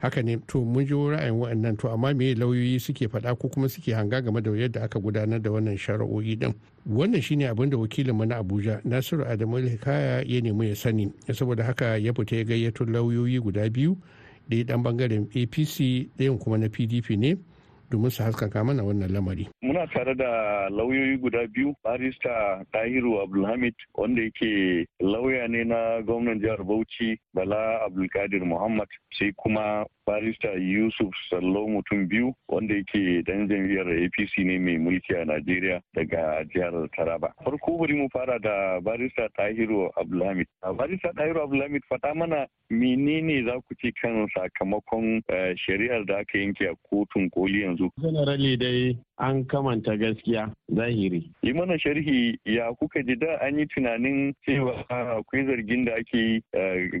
Haka 0.00 0.22
ne 0.22 0.36
to 0.46 0.64
mun 0.64 0.86
ji 0.86 0.94
ra'ayin 0.94 1.34
waɗannan 1.40 1.76
to 1.78 1.88
amma 1.90 2.14
me 2.14 2.34
lauyoyi 2.34 2.80
suke 2.80 3.08
faɗa 3.08 3.38
ko 3.38 3.48
kuma 3.48 3.68
suke 3.68 3.92
hanga 3.94 4.22
game 4.22 4.40
da 4.42 4.50
yadda 4.50 4.82
aka 4.82 4.98
gudanar 5.00 5.42
da 5.42 5.50
wannan 5.50 5.76
shari'o'i 5.76 6.36
din 6.38 6.54
wannan 6.86 7.20
shine 7.22 7.48
abin 7.48 7.70
da 7.70 7.76
wakilinmu 7.78 8.24
na 8.26 8.36
abuja 8.38 8.80
nasiru 8.84 9.24
adamu 9.24 9.56
hikaya 9.56 10.22
ya 10.26 10.40
nemi 10.40 10.68
ya 10.68 10.76
sani. 10.76 11.12
Saboda 11.32 11.64
haka 11.64 11.96
ya 11.98 12.12
fita 12.14 12.36
ya 12.36 12.44
gayyato 12.44 12.84
lauyoyi 12.84 13.40
guda 13.40 13.70
biyu 13.70 13.96
ɗaya 14.48 14.64
ɗan 14.64 14.82
ɓangaren 14.82 15.24
apc 15.34 16.08
ɗayan 16.18 16.38
kuma 16.38 16.58
na 16.58 16.68
pdp 16.68 17.10
ne. 17.18 17.36
Domin 17.90 18.10
su 18.10 18.22
haskaka 18.22 18.64
mana 18.64 18.82
wannan 18.84 19.12
lamari. 19.12 19.48
Muna 19.62 19.86
tare 19.86 20.14
da 20.14 20.68
lauyoyi 20.70 21.16
guda 21.18 21.46
biyu, 21.48 21.74
barista 21.84 22.64
Tahiru 22.72 23.20
Abdulhamid 23.22 23.74
wanda 23.94 24.22
yake 24.22 24.86
lauya 25.00 25.48
ne 25.48 25.64
na 25.64 26.02
gwamnan 26.02 26.40
jihar 26.40 26.64
Bauchi 26.64 27.18
Bala 27.34 27.80
Abdulkadir 27.86 28.44
Muhammad 28.44 28.88
sai 29.18 29.32
kuma 29.36 29.84
barista 30.06 30.48
Yusuf 30.56 31.12
Sallo 31.30 31.66
mutum 31.68 32.08
biyu 32.08 32.32
wanda 32.48 32.74
yake 32.74 33.22
dan 33.26 33.48
jam'iyyar 33.48 33.86
APC 34.04 34.38
ne 34.44 34.58
mai 34.58 34.78
mulki 34.78 35.14
a 35.16 35.24
Najeriya 35.24 35.80
daga 35.94 36.44
jihar 36.54 36.72
Taraba. 36.96 37.32
Farko 37.44 37.78
bari 37.78 37.94
mu 37.94 38.08
fara 38.12 38.38
da 38.38 38.80
barista 38.80 39.28
Tahiru 39.38 39.90
Abdulhamid. 39.96 40.46
Barista 40.76 41.12
Tahiru 41.16 41.42
Abdulhamid 41.44 41.82
faɗa 41.90 42.14
mana 42.16 42.46
menene 42.70 43.44
za 43.44 43.60
ku 43.68 43.74
ce 43.80 43.92
kan 44.00 44.26
sakamakon 44.36 45.22
shari'ar 45.56 46.04
da 46.06 46.18
aka 46.20 46.38
yanke 46.38 46.64
a 46.68 46.74
kotun 46.88 47.30
koli 47.30 47.62
yanzu? 47.64 47.77
Generally 48.00 48.56
dai 48.56 48.98
an 49.18 49.44
kamanta 49.44 49.96
gaskiya 49.96 50.52
zahiri. 50.74 51.30
Yi 51.42 51.52
mana 51.52 51.78
sharhi 51.78 52.38
ya 52.44 52.72
kuka 52.74 53.02
ji 53.02 53.14
da 53.16 53.38
an 53.40 53.58
yi 53.58 53.66
tunanin 53.66 54.34
cewa 54.46 54.84
akwai 54.88 55.46
zargin 55.46 55.84
da 55.84 55.94
ake 55.94 56.18
yi 56.18 56.42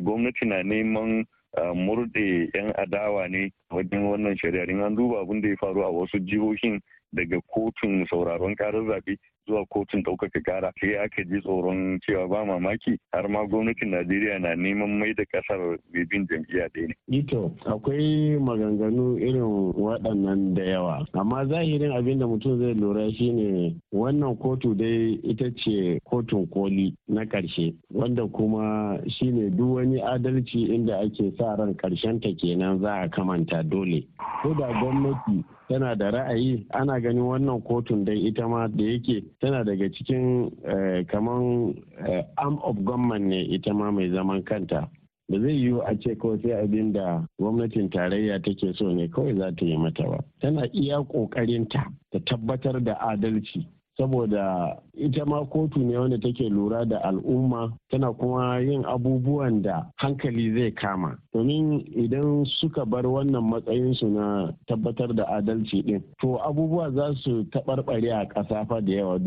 gwamnati 0.00 0.46
na 0.46 0.62
neman 0.62 1.24
murɗe 1.56 2.50
'yan 2.54 2.72
adawa 2.76 3.28
ne 3.28 3.50
wajen 3.70 4.02
wannan 4.04 4.36
shari'ar 4.38 4.70
in 4.70 4.80
an 4.82 4.94
duba 4.96 5.20
abin 5.20 5.40
da 5.42 5.48
ya 5.48 5.56
faru 5.56 5.82
a 5.82 5.90
wasu 5.90 6.18
jihohin 6.20 6.80
daga 7.12 7.40
kotun 7.46 8.06
sauraron 8.10 8.54
karar 8.56 8.84
zaɓe 8.86 9.16
zuwa 9.48 9.66
kotun 9.66 10.02
ɗaukaka 10.02 10.40
kara 10.44 10.72
sai 10.80 10.94
aka 10.96 11.24
ji 11.24 11.40
tsoron 11.40 11.98
cewa 12.00 12.28
ba 12.28 12.44
mamaki 12.44 12.98
har 13.12 13.28
ma 13.28 13.44
gwamnatin 13.46 13.90
najeriya 13.90 14.38
na 14.38 14.54
neman 14.54 14.98
mai 14.98 15.14
da 15.14 15.24
ƙasar 15.24 15.78
bin 15.92 16.26
jam'iyya 16.28 16.68
ɗaya 16.68 16.88
ne. 16.88 16.94
ito 17.18 17.50
akwai 17.64 18.36
maganganu 18.38 19.16
irin 19.18 19.72
waɗannan 19.74 20.54
da 20.54 20.62
yawa. 20.62 21.06
Amma 21.14 21.46
zahirin 21.46 21.92
abin 21.92 22.18
da 22.18 22.26
mutum 22.26 22.58
zai 22.60 22.74
lura 22.74 23.10
shine 23.12 23.80
wannan 23.92 24.36
kotu 24.38 24.74
dai 24.76 25.18
ita 25.24 25.50
ce 25.56 25.98
kotun 26.04 26.46
koli 26.50 26.94
na 27.08 27.24
ƙarshe 27.24 27.74
wanda 27.90 28.26
kuma 28.28 29.00
shine 29.08 29.50
duk 29.56 29.74
wani 29.76 30.00
adalci 30.00 30.68
inda 30.68 31.00
ake 31.00 31.32
sa 31.38 31.54
ran 31.56 31.74
ƙarshen 31.74 32.20
ta 32.20 32.28
kenan 32.38 32.80
za 32.80 33.02
a 33.02 33.08
kamanta 33.08 33.62
dole. 33.68 34.04
Ko 34.42 34.54
da 34.54 34.68
gwamnati 34.72 35.44
tana 35.68 35.94
da 35.96 36.10
ra'ayi 36.10 36.66
ana 36.70 37.00
ganin 37.00 37.22
wannan 37.28 37.60
kotun 37.62 38.04
dai 38.04 38.16
ita 38.26 38.48
ma 38.48 38.66
da 38.68 38.84
yake 38.84 39.24
tana 39.40 39.64
daga 39.64 39.88
cikin 39.92 40.50
kaman 41.06 41.74
arm 42.36 42.58
of 42.64 42.76
government 42.84 43.26
ne 43.26 43.42
ita 43.54 43.74
ma 43.74 43.90
mai 43.90 44.08
zaman 44.10 44.42
kanta. 44.42 44.88
Ba 45.28 45.36
zai 45.40 45.52
yiwu 45.60 45.82
a 45.84 45.92
ce 46.00 46.16
kawai 46.16 46.40
sai 46.42 46.52
abin 46.64 46.92
da 46.92 47.20
gwamnatin 47.38 47.90
tarayya 47.90 48.42
take 48.42 48.72
so 48.74 48.88
ne 48.92 49.08
kawai 49.08 49.36
za 49.36 49.52
ta 49.52 49.64
yi 49.66 49.76
mata 49.76 50.02
ba. 50.08 50.18
Tana 50.40 50.64
iya 50.72 51.04
ƙoƙarinta 51.04 51.84
ta 52.12 52.18
tabbatar 52.24 52.80
da 52.84 52.94
adalci 53.12 53.68
saboda 53.98 54.72
ita 54.98 55.24
ma 55.26 55.44
kotu 55.46 55.78
ne 55.78 55.96
wanda 55.96 56.18
take 56.18 56.48
lura 56.50 56.84
da 56.84 56.98
al'umma 57.04 57.72
tana 57.90 58.12
kuma 58.12 58.58
yin 58.60 58.84
abubuwan 58.84 59.62
da 59.62 59.86
hankali 59.96 60.52
zai 60.58 60.70
kama. 60.72 61.16
Domin 61.32 61.84
idan 61.96 62.44
suka 62.60 62.84
bar 62.84 63.04
wannan 63.06 63.44
matsayinsu 63.46 64.06
na 64.10 64.52
tabbatar 64.66 65.14
da 65.14 65.24
adalci 65.38 65.82
din 65.86 66.02
to 66.20 66.38
abubuwa 66.42 66.90
za 66.90 67.14
su 67.22 67.44
taɓarɓare 67.54 68.10
a 68.12 68.26
ƙasa 68.28 68.66
fa 68.68 68.80
da 68.80 68.92
yawa. 68.92 69.18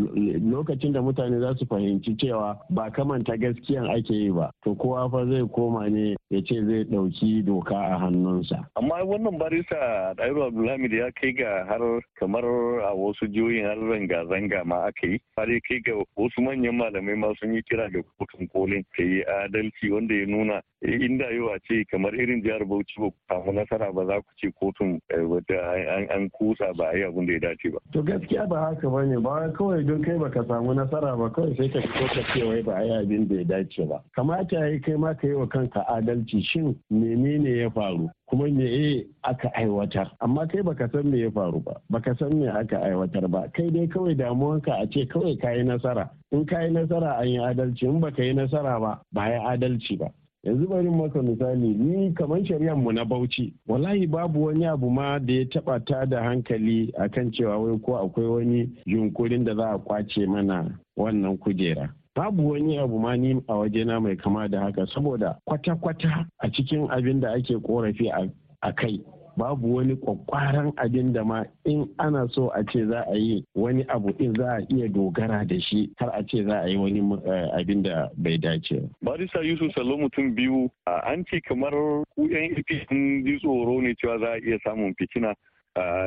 Lokacin 0.43 0.93
da 0.93 1.01
mutane 1.01 1.39
za 1.39 1.55
su 1.57 1.65
fahimci 1.65 2.17
cewa 2.19 2.57
ba 2.69 2.91
kamanta 2.91 3.37
gaskiyan 3.37 3.87
ake 3.95 4.11
yi 4.13 4.31
ba 4.31 4.51
to 4.63 4.75
kowa 4.75 5.09
fa 5.09 5.25
zai 5.25 5.47
koma 5.55 5.89
ne 5.89 6.15
ya 6.29 6.41
ce 6.43 6.59
zai 6.67 6.83
ɗauki 6.83 7.45
doka 7.45 7.75
a 7.75 7.97
hannunsa. 7.99 8.67
amma 8.75 9.03
wannan 9.05 9.37
barista 9.39 10.13
ɗairu 10.19 10.43
abdulhamid 10.51 10.91
ya 10.91 11.11
kai 11.15 11.31
ga 11.31 11.63
har 11.65 12.01
kamar 12.19 12.43
a 12.83 12.91
wasu 12.95 13.27
jihohin 13.31 13.65
har 13.65 13.77
zanga-zanga 13.79 14.65
ma 14.65 14.75
aka 14.91 15.07
yi. 15.07 15.19
Kai 15.67 15.79
ga 15.85 15.93
wasu 16.17 16.41
manyan 16.41 16.75
malamai 16.75 17.17
ma 17.17 17.33
sun 17.39 17.53
yi 17.53 17.61
kira 17.63 17.89
ga 17.91 18.01
kotun 18.19 18.47
kolin 18.49 18.83
ta 18.97 19.03
yi 19.03 19.23
adalci 19.23 19.91
wanda 19.91 20.13
ya 20.15 20.25
nuna 20.25 20.61
inda 20.81 21.29
yau 21.33 21.49
a 21.53 21.59
ce 21.67 21.85
kamar 21.91 22.13
irin 22.15 22.41
jihar 22.41 22.65
bauchi 22.65 22.97
ba 22.99 23.09
ku 23.11 23.17
samu 23.29 23.51
nasara 23.53 23.93
ba 23.93 24.05
za 24.05 24.21
ku 24.21 24.31
ce 24.41 24.49
kotun 24.59 24.99
an 25.13 26.29
kusa 26.29 26.73
ba 26.77 26.89
a 26.89 26.97
yi 26.97 27.03
abin 27.03 27.25
da 27.27 27.33
ya 27.33 27.39
dace 27.39 27.69
ba. 27.71 27.79
to 27.93 28.01
gaskiya 28.03 28.47
ba 28.49 28.59
haka 28.73 28.89
ba 28.89 29.05
ne 29.05 29.17
ba 29.19 29.51
kawai 29.53 29.85
don 29.85 30.01
kai 30.03 30.17
baka 30.17 30.43
samu 30.47 30.73
nasara 30.73 31.13
ba 31.17 31.29
kawai 31.29 31.53
sai 31.57 31.69
ka 31.69 31.79
fito 31.81 32.07
ka 32.13 32.23
ce 32.33 32.43
wai 32.43 32.61
ba 32.61 32.73
a 32.75 32.83
yi 32.83 32.91
abin 32.97 33.27
da 33.27 33.35
ya 33.35 33.43
dace 33.43 33.85
ba. 33.87 34.01
Kamata 34.15 34.57
ya 34.59 34.65
yi 34.73 34.79
kai 34.81 34.95
ma 34.97 35.13
ka 35.13 35.27
yi 35.27 35.33
wa 35.33 35.47
kanka 35.47 35.85
adalci 35.87 36.41
shin 36.43 36.75
menene 36.89 37.57
ya 37.61 37.69
faru 37.69 38.09
kuma 38.25 38.49
me 38.49 39.05
aka 39.23 39.51
aiwatar? 39.53 40.09
Amma 40.21 40.47
kai 40.47 40.61
baka 40.63 40.89
san 40.91 41.11
me 41.11 41.19
ya 41.21 41.29
faru 41.29 41.59
ba 41.61 41.77
baka 41.89 42.15
san 42.17 42.39
me 42.39 42.47
aka 42.49 42.77
aiwatar 42.81 43.29
ba. 43.29 43.45
Kai 43.53 43.69
dai 43.69 43.85
kawai 43.87 44.15
damuwanka 44.17 44.73
a 44.81 44.87
ce 44.89 45.05
kawai 45.05 45.37
ka 45.39 45.50
yi 45.53 45.63
nasara. 45.63 46.09
In 46.31 46.45
ka 46.45 46.59
yi 46.61 46.69
nasara 46.71 47.17
an 47.19 47.27
yi 47.27 47.37
adalci 47.39 47.83
in 47.83 47.99
baka 47.99 48.23
yi 48.23 48.33
nasara 48.33 48.79
ba 48.79 49.01
ba 49.11 49.27
yi 49.29 49.39
adalci 49.39 49.97
ba. 49.97 50.11
Yanzu 50.45 50.67
bari 50.67 50.89
maka 50.89 51.21
misali 51.21 51.67
ni 51.77 52.13
kamar 52.13 52.43
shari'ar 52.45 52.75
mu 52.75 52.91
na 52.91 53.05
bauchi 53.05 53.53
wallahi 53.67 54.07
babu 54.07 54.43
wani 54.45 54.65
abu 54.65 54.89
ma 54.89 55.19
da 55.19 55.33
ya 55.33 55.45
taba 55.49 55.79
ta 55.85 56.05
da 56.05 56.23
hankali 56.23 56.91
akan 56.97 57.31
cewa 57.31 57.57
wai 57.57 57.77
ko 57.79 57.93
akwai 57.97 58.25
wani 58.27 58.69
yunkurin 58.85 59.43
da 59.45 59.55
za 59.55 59.69
a 59.71 59.77
ƙwace 59.77 60.25
mana 60.27 60.79
wannan 60.97 61.37
kujera. 61.37 61.93
Babu 62.15 62.49
wani 62.49 62.77
abu 62.79 62.99
ma 62.99 63.15
ni 63.15 63.37
a 63.47 63.53
wajena 63.53 64.01
mai 64.01 64.15
kama 64.15 64.47
da 64.49 64.61
haka 64.61 64.87
saboda 64.87 65.37
kwata-kwata 65.45 66.25
a 66.39 66.49
cikin 66.51 66.89
abin 66.89 67.19
da 67.21 67.31
ake 67.33 67.53
korafi 67.61 68.09
a 68.61 68.73
kai. 68.73 68.99
Babu 69.37 69.75
wani 69.75 69.95
kwakwaran 69.95 70.71
abin 70.77 71.13
da 71.13 71.23
ma 71.23 71.43
in 71.65 71.87
ana 71.99 72.27
so 72.33 72.49
a 72.55 72.63
ce 72.63 72.85
za 72.85 73.05
a 73.11 73.15
yi 73.17 73.45
wani 73.55 73.83
abu 73.89 74.09
in 74.19 74.33
za 74.35 74.57
a 74.57 74.65
iya 74.69 74.87
dogara 74.87 75.45
da 75.47 75.59
shi 75.61 75.89
har 75.97 76.09
a 76.13 76.23
ce 76.23 76.43
za 76.43 76.61
a 76.63 76.67
yi 76.69 76.77
wani 76.77 77.01
abin 77.57 77.83
da 77.83 78.09
bai 78.17 78.37
dace. 78.37 78.89
Barista 79.01 79.41
Yusuf 79.43 79.73
Salo 79.75 79.97
mutum 79.97 80.35
biyu 80.35 80.69
an 80.87 81.23
ce 81.29 81.41
kamar 81.41 81.71
ku 82.15 82.27
yan 82.27 82.55
sun 82.89 83.23
ji 83.25 83.37
tsoro 83.39 83.81
ne 83.81 83.93
cewa 83.95 84.19
za 84.19 84.31
a 84.33 84.37
iya 84.39 84.59
samun 84.63 84.93
fitina. 84.97 85.33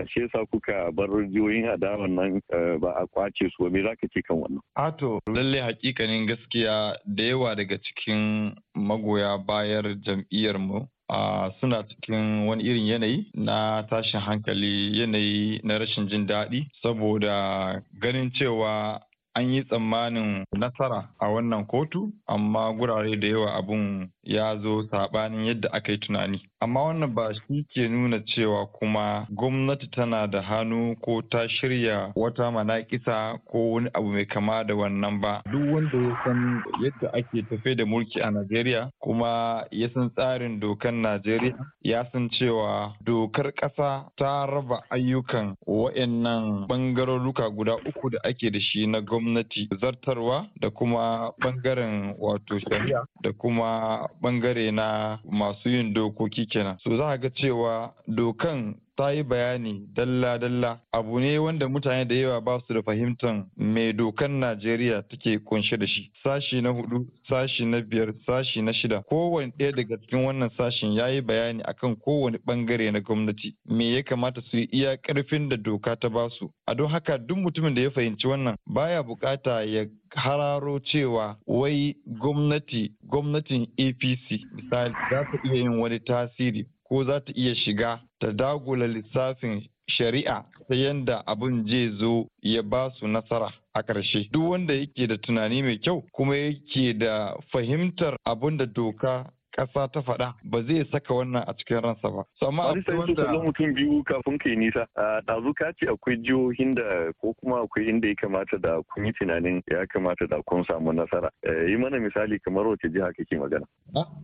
Shi 0.08 0.20
yasa 0.20 0.44
kuka 0.52 0.92
bar 0.92 1.08
jihohin 1.32 1.68
adawan 1.68 2.14
nan 2.14 2.40
ba 2.80 2.92
a 3.00 3.06
ƙwace 3.06 3.48
su 3.56 3.70
me 3.70 3.80
zaka 3.82 4.06
ce 4.12 4.20
kan 4.22 4.36
wannan? 4.36 4.60
Ato 4.76 5.20
lalle 5.26 5.60
hakikanin 5.60 6.26
gaskiya 6.28 6.96
da 7.06 7.22
yawa 7.22 7.56
daga 7.56 7.78
cikin 7.80 8.52
magoya 8.76 9.38
bayar 9.38 9.96
jam'iyyar 10.04 10.58
mu 10.58 10.86
Uh, 11.08 11.50
suna 11.60 11.82
cikin 11.84 12.46
wani 12.48 12.64
irin 12.64 12.86
yanayi 12.86 13.26
na 13.34 13.82
tashin 13.90 14.20
hankali 14.20 14.98
yanayi 15.00 15.60
na 15.64 15.78
rashin 15.78 16.08
jin 16.08 16.26
daɗi. 16.26 16.66
Saboda 16.82 17.82
ganin 18.00 18.30
cewa 18.32 19.00
an 19.34 19.50
yi 19.52 19.62
tsammanin 19.64 20.44
nasara 20.56 21.08
a 21.20 21.26
wannan 21.28 21.66
kotu 21.66 22.12
amma 22.26 22.72
gurare 22.72 23.16
da 23.20 23.26
yawa 23.28 23.52
abun 23.54 24.08
ya 24.22 24.56
zo 24.62 24.82
saɓanin 24.90 25.46
yadda 25.46 25.68
aka 25.72 25.92
yi 25.92 25.98
tunani. 25.98 26.40
Amma 26.64 26.80
wannan 26.84 27.14
ba 27.14 27.28
shi 27.34 27.64
ke 27.74 27.88
nuna 27.88 28.20
cewa 28.24 28.66
kuma 28.66 29.26
gwamnati 29.30 29.86
tana 29.90 30.26
da 30.26 30.40
hannu 30.42 30.96
ko 30.96 31.20
ta 31.22 31.46
shirya 31.48 32.12
wata 32.16 32.50
manakisa 32.50 33.36
ko 33.44 33.70
wani 33.72 33.90
abu 33.94 34.08
mai 34.08 34.24
kama 34.26 34.64
da 34.64 34.74
wannan 34.74 35.20
ba. 35.20 35.42
Duk 35.52 35.60
wanda 35.74 35.98
ya 35.98 36.16
san 36.24 36.62
yadda 36.82 37.12
ake 37.12 37.42
tafe 37.42 37.74
da 37.76 37.84
mulki 37.84 38.20
a 38.20 38.30
najeriya 38.30 38.90
kuma 38.98 39.64
ya 39.70 39.88
san 39.94 40.10
tsarin 40.10 40.60
dokan 40.60 41.02
najeriya 41.02 41.52
ya 41.82 42.04
san 42.12 42.30
cewa 42.30 42.94
dokar 43.04 43.52
ƙasa 43.52 44.08
ta 44.16 44.46
raba 44.46 44.80
ayyukan 44.90 45.56
wa'annan 45.66 46.66
bangarorruka 46.66 47.50
guda 47.50 47.76
uku 47.76 48.10
da 48.10 48.18
ake 48.24 48.50
da 48.50 48.60
shi 48.60 48.86
na 48.86 49.00
gwamnati 49.00 49.68
zartarwa 49.80 50.46
da 50.60 50.70
kuma 50.70 51.28
ɓangaren 51.40 52.14
wato 52.18 52.58
shari'a 52.58 53.04
da 53.22 53.32
kuma 53.32 54.08
ɓangare 54.22 54.72
na 54.72 55.18
masu 55.30 55.68
yin 55.68 55.92
dokoki 55.92 56.46
kenan. 56.54 56.78
So 56.86 56.94
za 56.96 57.16
ga 57.18 57.30
cewa 57.34 57.90
dokan 58.06 58.78
ta 58.96 59.10
yi 59.12 59.22
bayani 59.22 59.86
dalla-dalla 59.96 60.80
abu 60.92 61.20
ne 61.20 61.38
wanda 61.38 61.68
mutane 61.68 62.04
da 62.04 62.14
yawa 62.14 62.40
ba 62.40 62.60
su 62.66 62.74
da 62.74 62.82
fahimtar 62.82 63.44
me 63.56 63.92
dokan 63.92 64.38
Najeriya 64.40 65.02
take 65.08 65.38
kunshe 65.44 65.76
da 65.76 65.86
shi. 65.86 66.10
Sashi 66.24 66.60
na 66.62 66.70
huɗu, 66.70 67.06
sashi 67.28 67.64
na 67.64 67.80
biyar, 67.80 68.12
sashi 68.26 68.62
na 68.62 68.72
shida. 68.72 69.02
Kowane 69.02 69.52
ɗaya 69.58 69.72
daga 69.72 69.96
cikin 69.98 70.24
wannan 70.24 70.50
sashin 70.56 70.92
ya 70.92 71.08
yi 71.08 71.20
bayani 71.20 71.62
akan 71.62 71.96
kowane 71.96 72.38
ɓangare 72.46 72.90
na 72.92 73.00
gwamnati. 73.00 73.54
Me 73.66 73.94
ya 73.94 74.02
kamata 74.02 74.40
su 74.50 74.56
yi 74.56 74.68
iya 74.72 74.96
ƙarfin 74.96 75.48
da 75.48 75.56
doka 75.56 75.96
ta 75.96 76.08
ba 76.08 76.28
su. 76.30 76.50
A 76.66 76.74
don 76.74 76.88
haka 76.90 77.18
duk 77.18 77.38
mutumin 77.38 77.74
da 77.74 77.82
ya 77.82 77.90
fahimci 77.90 78.26
wannan 78.26 78.56
baya 78.66 79.02
buƙata 79.02 79.64
ya 79.66 79.86
hararo 80.14 80.78
cewa 80.80 81.36
wai 81.46 81.96
gwamnati 82.06 82.92
gwamnatin 83.08 83.66
APC 83.78 84.40
misali 84.54 84.94
za 85.10 85.24
ta 85.24 85.38
iya 85.44 85.54
yin 85.54 85.78
wani 85.80 85.98
tasiri 86.00 86.66
ko 86.88 87.04
za 87.04 87.20
ta 87.20 87.32
iya 87.36 87.54
shiga 87.54 88.00
ta 88.20 88.32
dagula 88.32 88.86
lissafin 88.86 89.62
shari'a 89.88 90.44
ta 90.68 90.74
yadda 90.74 91.22
abin 91.26 91.66
zai 91.68 91.90
zo 91.98 92.26
ya 92.42 92.62
ba 92.62 92.90
su 92.98 93.06
nasara 93.08 93.50
a 93.74 93.82
ƙarshe. 93.82 94.28
Duk 94.32 94.50
wanda 94.50 94.74
yake 94.74 95.06
da 95.08 95.16
tunani 95.18 95.62
mai 95.62 95.78
kyau 95.78 96.02
kuma 96.12 96.36
yake 96.36 96.98
da 96.98 97.34
fahimtar 97.52 98.16
abin 98.24 98.56
da 98.56 98.66
doka 98.66 99.26
ƙasa 99.56 99.88
ta 99.92 100.00
faɗa 100.02 100.34
ba 100.44 100.62
zai 100.66 100.84
saka 100.90 101.14
wannan 101.14 101.44
a 101.46 101.54
cikin 101.54 101.80
ransa 101.82 102.10
ba. 102.10 102.24
So 102.38 102.46
amma 102.48 102.62
akwai 102.74 102.98
wanda 102.98 103.24
mutum 103.38 103.74
biyu 103.74 104.02
kafin 104.04 104.38
kai 104.38 104.56
nisa. 104.56 104.86
Ɗazu 105.26 105.54
ka 105.54 105.72
ce 105.78 105.86
akwai 105.86 106.16
jihohin 106.22 106.74
da 106.74 107.12
ko 107.20 107.34
kuma 107.40 107.62
akwai 107.62 107.88
inda 107.88 108.08
ya 108.08 108.14
kamata 108.14 108.58
da 108.58 108.80
kun 108.94 109.06
yi 109.06 109.12
tunanin 109.12 109.62
ya 109.70 109.86
kamata 109.86 110.26
da 110.28 110.42
kun 110.46 110.64
samu 110.64 110.92
nasara. 110.92 111.30
Yi 111.44 111.76
mana 111.76 111.98
misali 111.98 112.38
kamar 112.42 112.66
wace 112.66 112.88
jiha 112.90 113.12
kake 113.14 113.36
magana. 113.38 113.66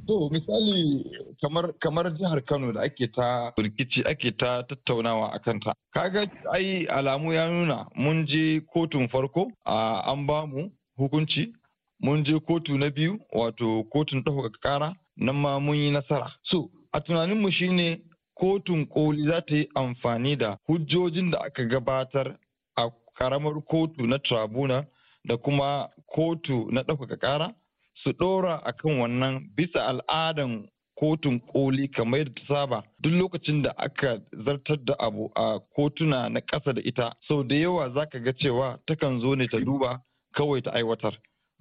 To 0.06 0.28
misali 0.30 1.04
kamar 1.40 1.72
kamar 1.80 2.10
jihar 2.18 2.40
Kano 2.46 2.72
da 2.72 2.80
ake 2.82 3.12
ta 3.14 3.52
rikici 3.58 4.02
ake 4.06 4.36
ta 4.38 4.62
tattaunawa 4.62 5.30
a 5.34 5.38
kanta. 5.38 5.72
Kaga 5.94 6.26
ai 6.52 6.86
alamu 6.86 7.32
ya 7.32 7.46
nuna 7.48 7.86
mun 7.96 8.26
je 8.26 8.60
kotun 8.74 9.08
farko 9.08 9.46
an 9.66 10.26
ba 10.26 10.46
mu 10.46 10.70
hukunci 10.98 11.52
mun 12.00 12.24
je 12.24 12.38
kotu 12.40 12.78
na 12.78 12.90
biyu 12.90 13.18
wato 13.32 13.84
kotun 13.92 14.22
ɗaukaka 14.24 14.58
ƙara 14.60 14.94
nan 15.16 15.36
ma 15.36 15.58
mun 15.60 15.76
yi 15.76 15.90
nasara. 15.90 16.32
So, 16.42 16.70
a 16.92 17.00
tunaninmu 17.00 17.50
shine 17.52 18.00
kotun 18.40 18.86
koli 18.86 19.22
za 19.26 19.40
ta 19.40 19.54
yi 19.56 19.68
amfani 19.74 20.36
da 20.36 20.56
hujjojin 20.66 21.30
da 21.30 21.38
aka 21.40 21.64
gabatar 21.64 22.36
a 22.76 22.90
karamar 23.18 23.54
kotu 23.62 24.06
na 24.06 24.18
tribunal 24.18 24.84
da 25.24 25.36
kuma 25.36 25.88
kotu 26.06 26.68
na 26.70 26.82
ɗaukaka 26.82 27.16
ƙara 27.18 27.54
su 27.94 28.10
ɗora 28.12 28.60
a 28.64 28.72
kan 28.72 28.98
wannan 29.00 29.50
bisa 29.56 29.86
al'adan 29.86 30.68
kotun 30.98 31.40
koli 31.40 31.88
kamar 31.88 32.18
yadda 32.20 32.34
ta 32.34 32.42
saba 32.48 32.82
duk 33.00 33.12
lokacin 33.12 33.62
da 33.62 33.70
aka 33.76 34.18
zartar 34.44 34.76
da 34.84 34.94
abu 34.98 35.30
a 35.36 35.58
kotuna 35.76 36.28
na 36.28 36.40
ƙasa 36.40 36.72
da 36.74 36.80
ita 36.84 37.12
sau 37.28 37.42
da 37.44 37.54
yawa 37.56 37.90
za 37.92 38.06
ka 38.06 38.18
ga 38.18 38.32
cewa 38.32 38.78
takan 38.86 39.20
zo 39.20 39.34
ne 39.36 39.46
ta 39.48 39.58
duba 39.60 40.00
kawai 40.34 40.62
ta 40.62 40.70
aiwatar 40.72 41.12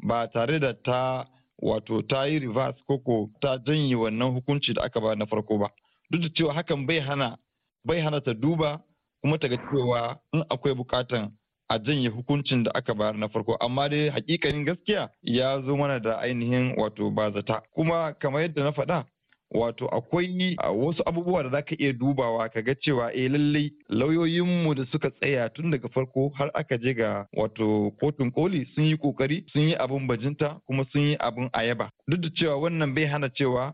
ba 0.04 0.28
tare 0.28 0.60
da 0.60 0.74
ta 0.74 1.26
wato 1.62 2.02
ta 2.08 2.26
yi 2.28 2.40
reverse 2.40 2.80
koko 2.88 3.30
ta 3.42 3.58
janye 3.66 3.96
wannan 3.96 4.32
hukunci 4.34 4.74
da 4.74 4.84
aka 4.84 5.00
ba 5.02 5.16
na 5.16 5.26
farko 5.26 5.58
ba. 5.58 5.70
Duk 6.12 6.22
da 6.22 6.30
cewa 6.30 6.54
hakan 6.54 6.86
bai 6.88 7.00
hana 7.00 7.38
bai 7.86 8.02
hana 8.02 8.22
ta 8.22 8.34
duba 8.34 8.80
kuma 9.22 9.38
ta 9.38 9.48
ga 9.48 9.58
cewa 9.58 10.18
in 10.34 10.44
akwai 10.50 10.74
bukatan 10.76 11.32
a 11.70 11.80
janye 11.80 12.10
hukuncin 12.10 12.64
da 12.64 12.72
aka 12.74 12.94
bayar 12.94 13.16
na 13.18 13.28
farko. 13.28 13.58
Amma 13.60 13.90
dai 13.90 14.10
hakikanin 14.10 14.66
gaskiya 14.66 15.10
ya 15.22 15.62
zo 15.62 15.76
mana 15.78 16.00
da 16.00 16.18
ainihin 16.20 16.74
wato 16.78 17.10
bazata. 17.12 17.62
Kuma 17.76 18.14
kamar 18.14 18.42
yadda 18.42 18.64
na 18.64 18.72
faɗa 18.72 19.06
wato 19.52 19.88
akwai 19.88 20.56
wasu 20.76 21.04
abubuwa 21.06 21.44
da 21.44 21.50
zaka 21.50 21.76
iya 21.80 21.94
dubawa 21.94 22.50
ka 22.50 22.62
ga 22.62 22.76
cewa 22.76 23.14
eh 23.14 23.32
lallai 23.32 23.72
lauyoyinmu 23.90 24.76
da 24.76 24.86
suka 24.92 25.10
tsaya 25.12 25.50
tun 25.50 25.72
daga 25.72 25.90
farko 25.90 26.30
har 26.38 26.52
aka 26.54 26.78
je 26.78 26.94
ga 26.94 27.26
wato 27.34 27.92
kotun 28.00 28.32
koli 28.32 28.66
sun 28.76 28.84
yi 28.84 28.96
ƙoƙari 28.98 29.44
sun 29.52 29.62
yi 29.62 29.76
abin 29.76 30.08
bajinta 30.08 30.62
kuma 30.66 30.86
sun 30.92 31.02
yi 31.02 31.16
abin 31.20 31.50
ayaba. 31.54 31.92
Duk 32.08 32.22
da 32.22 32.30
cewa 32.36 32.58
wannan 32.58 32.96
bai 32.96 33.06
hana 33.06 33.30
cewa 33.30 33.74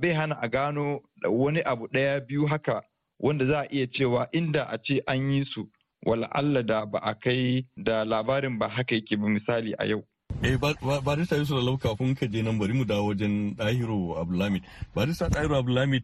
bai 0.00 0.12
hana 0.12 0.38
a 0.40 0.48
gano 0.48 1.00
wani 1.28 1.60
abu 1.62 1.86
ɗaya 1.88 2.20
biyu 2.26 2.46
haka 2.46 2.82
wanda 3.20 3.46
za 3.46 3.60
a 3.60 3.66
iya 3.70 3.86
cewa 3.86 4.28
inda 4.32 4.64
a 4.68 4.78
ce 4.78 5.02
an 5.06 5.30
yi 5.30 5.44
su 5.44 5.68
wala 6.06 6.26
Allah 6.32 6.62
da 6.62 6.86
ba 6.86 6.98
a 7.02 7.14
kai 7.14 7.64
da 7.76 8.04
labarin 8.04 8.58
ba 8.58 8.68
haka 8.68 8.94
yake 8.94 9.16
ba 9.16 9.28
misali 9.28 9.74
a 9.78 9.84
yau. 9.86 10.02
Eh 10.42 10.56
barista 11.04 11.36
Yusuf 11.36 11.58
Lalau 11.58 11.76
kafin 11.76 12.14
ka 12.16 12.24
je 12.26 12.40
nan 12.42 12.58
bari 12.58 12.72
mu 12.72 12.84
dawo 12.84 13.12
wajen 13.12 13.54
Dahiru 13.56 14.16
Abdulhamid. 14.16 14.62
Barista 14.96 15.28
Dahiru 15.28 15.52
Abdulhamid 15.60 16.02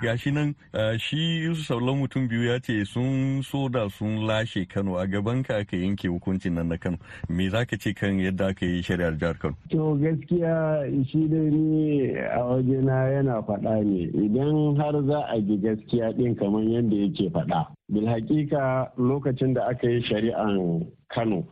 gashi 0.00 0.32
nan 0.32 0.54
shi 0.98 1.44
Yusuf 1.44 1.76
Lalau 1.76 1.94
mutum 1.94 2.24
biyu 2.26 2.48
ya 2.48 2.58
ce 2.58 2.84
sun 2.88 3.42
so 3.42 3.68
da 3.68 3.88
sun 3.90 4.24
lashe 4.24 4.64
Kano 4.66 4.96
a 4.96 5.06
gaban 5.06 5.44
ka 5.44 5.56
aka 5.60 5.76
yanke 5.76 6.08
hukuncin 6.08 6.54
nan 6.54 6.68
na 6.68 6.76
Kano. 6.78 6.96
Me 7.28 7.50
za 7.50 7.66
ka 7.66 7.76
ce 7.76 7.92
kan 7.92 8.16
yadda 8.16 8.48
aka 8.56 8.64
yi 8.64 8.80
shari'ar 8.82 9.12
jihar 9.20 9.36
Kano? 9.38 9.56
To 9.70 9.92
gaskiya 10.00 10.88
shi 11.10 11.28
dai 11.28 11.50
ni 11.52 12.16
a 12.16 12.40
wajena 12.48 13.12
yana 13.12 13.42
faɗa 13.44 13.84
ne 13.84 14.08
idan 14.24 14.76
har 14.80 14.96
za 15.04 15.20
a 15.28 15.36
ji 15.40 15.58
gaskiya 15.60 16.16
ɗin 16.16 16.32
kamar 16.38 16.62
yadda 16.64 16.96
yake 16.96 17.28
faɗa. 17.28 17.66
Bil 17.92 18.06
hakika 18.08 18.88
lokacin 18.96 19.52
da 19.54 19.68
aka 19.68 19.84
yi 19.90 20.00
shari'an 20.00 20.86
Kano 21.12 21.44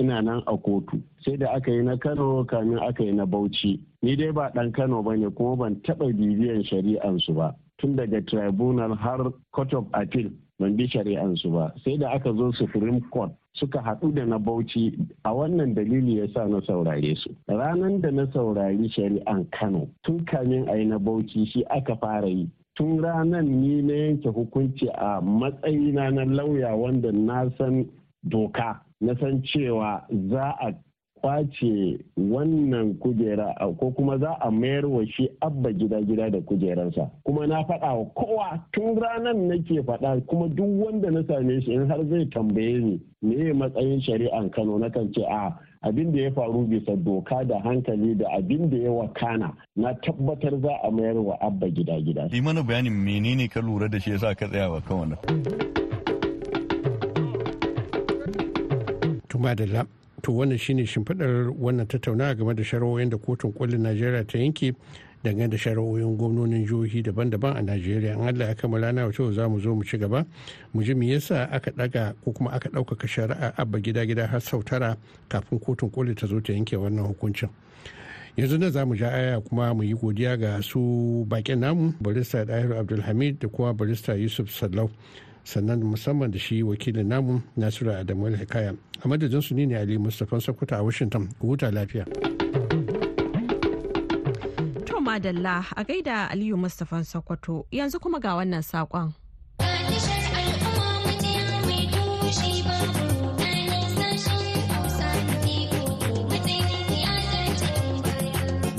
ina 0.00 0.20
nan 0.22 0.42
a 0.46 0.56
kotu. 0.56 1.00
Sai 1.24 1.36
da 1.36 1.50
aka 1.56 1.70
yi 1.70 1.82
na 1.82 1.96
kano 1.96 2.44
kamin 2.44 2.78
aka 2.88 3.04
yi 3.04 3.12
na 3.12 3.26
bauchi. 3.26 3.80
Ni 4.02 4.16
dai 4.16 4.32
ba 4.32 4.50
dan 4.54 4.72
kano 4.72 5.02
ba 5.02 5.16
ne 5.16 5.28
kuma 5.30 5.56
ban 5.56 5.76
taba 5.84 6.06
bibiyan 6.06 6.64
shari'ansu 6.64 7.34
ba. 7.36 7.54
Tun 7.78 7.96
daga 7.96 8.20
tribunal 8.26 8.94
har 8.96 9.30
court 9.52 9.74
of 9.74 9.86
appeal 9.92 10.30
ban 10.58 10.76
bi 10.76 10.86
shari'ansu 10.88 11.52
ba. 11.52 11.72
Sai 11.84 11.96
da 11.98 12.10
aka 12.16 12.32
zo 12.32 12.50
supreme 12.52 13.00
court 13.12 13.30
suka 13.54 13.78
haɗu 13.78 14.14
da 14.14 14.24
na 14.24 14.38
bauchi. 14.38 14.96
A 15.24 15.30
wannan 15.34 15.74
dalili 15.74 16.16
ya 16.18 16.26
sa 16.34 16.46
na 16.48 16.60
saurare 16.64 17.14
su. 17.16 17.30
Ranar 17.48 18.00
da 18.00 18.10
na 18.10 18.24
saurari 18.32 18.88
shari'an 18.88 19.44
kano 19.52 19.88
tun 20.04 20.24
kamin 20.24 20.64
a 20.68 20.76
yi 20.78 20.84
na 20.86 20.98
bauchi 20.98 21.44
shi 21.46 21.64
aka 21.70 21.96
fara 21.96 22.28
yi. 22.28 22.48
Tun 22.76 22.98
ranar 23.04 23.44
ni 23.44 23.82
na 23.82 23.92
yanke 23.92 24.28
hukunci 24.32 24.88
a 24.96 25.20
matsayina 25.20 26.08
na 26.14 26.24
lauya 26.24 26.72
wanda 26.74 27.12
na 27.12 27.50
san 27.58 27.84
doka. 28.26 28.80
Na 29.00 29.14
san 29.20 29.42
cewa 29.42 30.06
za 30.30 30.54
a 30.60 30.72
ƙwace 31.22 31.98
wannan 32.16 32.94
kujera 32.98 33.54
ko 33.78 33.90
kuma 33.92 34.18
za 34.18 34.36
a 34.40 34.50
mayar 34.50 34.86
wa 34.86 35.04
shi 35.06 35.28
abba 35.42 35.72
gida-gida 35.72 36.30
da 36.30 36.40
kujeransa 36.40 37.10
kuma 37.24 37.46
na 37.46 37.62
faɗa 37.64 37.92
wa 37.98 38.04
kowa 38.14 38.60
tun 38.72 38.96
ranar 38.98 39.34
nake 39.34 39.82
faɗa 39.82 40.26
kuma 40.26 40.48
duk 40.48 40.84
wanda 40.84 41.10
na 41.10 41.22
same 41.28 41.60
shi 41.60 41.72
in 41.74 41.88
har 41.88 42.04
zai 42.08 42.24
tambaye 42.26 42.78
ni 42.80 43.00
me 43.22 43.52
matsayin 43.52 44.00
shari'an 44.00 44.50
kano 44.50 44.78
na 44.78 44.88
kan 44.88 45.12
ce 45.12 45.22
a 45.28 45.52
abin 45.82 46.12
da 46.12 46.20
ya 46.20 46.30
faru 46.30 46.66
bisa 46.66 46.96
doka 46.96 47.44
da 47.44 47.60
hankali 47.60 48.14
da 48.18 48.24
abin 48.38 48.70
da 48.70 48.76
ya 48.76 48.90
wakana 48.90 49.52
na 49.76 49.94
tabbatar 49.94 50.60
za 50.60 50.72
a 50.84 50.90
mayar 50.90 51.16
wa 51.16 51.36
abba 51.40 51.68
gida-gida. 51.68 52.28
Mana 52.42 52.62
bayanin 52.62 52.92
menene 52.92 53.48
ka 53.50 53.60
lura 53.60 53.88
da 53.88 53.98
shi 54.00 54.10
yasa 54.10 54.34
ka 54.34 54.46
tsaya 54.48 54.70
wa. 54.70 54.80
Madalla. 59.40 59.86
To 60.22 60.32
wannan 60.32 60.58
shine 60.58 60.84
shimfiɗar 60.86 61.48
wannan 61.58 61.86
tattaunawa 61.88 62.34
game 62.36 62.54
da 62.54 62.62
shari'o'in 62.62 63.08
da 63.10 63.16
kotun 63.16 63.52
kolin 63.56 63.80
najeriya 63.82 64.26
ta 64.28 64.36
yanke 64.38 64.74
dangane 65.24 65.48
da 65.50 65.56
shari'o'in 65.56 66.16
gwamnonin 66.18 66.66
jihohi 66.66 67.02
daban-daban 67.02 67.56
a 67.56 67.62
najeriya. 67.62 68.20
An 68.20 68.28
allah 68.28 68.48
ya 68.48 68.54
kammala 68.54 68.92
na 68.92 69.06
wace 69.06 69.32
za 69.32 69.48
mu 69.48 69.58
zo 69.60 69.74
mu 69.74 69.82
ci 69.82 69.96
gaba 69.96 70.26
mu 70.74 70.82
ji 70.84 70.92
me 70.94 71.06
yasa 71.08 71.48
aka 71.50 71.70
daga 71.72 72.14
ko 72.24 72.32
kuma 72.32 72.50
aka 72.52 72.68
ɗaukaka 72.68 73.08
shari'a 73.08 73.54
abba 73.56 73.80
gida-gida 73.80 74.26
har 74.28 74.40
sau 74.40 74.62
tara 74.62 74.96
kafin 75.30 75.58
kotun 75.58 75.88
koli 75.90 76.14
ta 76.14 76.26
zo 76.26 76.38
ta 76.40 76.52
yanke 76.52 76.76
wannan 76.76 77.06
hukuncin. 77.08 77.48
Yanzu 78.36 78.58
na 78.60 78.68
za 78.70 78.84
mu 78.84 78.94
ja 78.96 79.08
aya 79.08 79.40
kuma 79.40 79.72
mu 79.74 79.82
yi 79.82 79.94
godiya 79.94 80.36
ga 80.38 80.60
su 80.62 81.24
bakin 81.28 81.60
namu 81.60 81.94
barista 82.00 82.44
dahiru 82.44 82.76
abdulhamid 82.76 83.40
da 83.40 83.48
kuma 83.48 83.72
barista 83.72 84.12
yusuf 84.20 84.50
sallau. 84.52 84.90
Sannan 85.50 85.82
musamman 85.82 86.30
da 86.30 86.38
shi 86.38 86.62
wakilin 86.62 87.06
namu 87.08 87.42
nasiru 87.56 87.90
adamu 87.92 88.26
hikaya 88.36 88.74
a 89.04 89.08
madadin 89.08 89.42
su 89.42 89.54
ne 89.54 89.74
ali 89.76 89.98
mustapha 89.98 90.40
sokoto 90.40 90.76
a 90.76 90.82
washington. 90.82 91.28
Huta 91.42 91.70
lafiya. 91.70 92.04
To 94.86 95.00
madalla 95.00 95.66
a 95.76 95.84
gaida 95.84 96.30
aliyu 96.30 96.56
mustapha 96.56 97.04
sokoto. 97.04 97.66
Yanzu 97.72 97.98
kuma 98.00 98.20
ga 98.20 98.36
wannan 98.38 98.62
saƙon. 98.62 99.12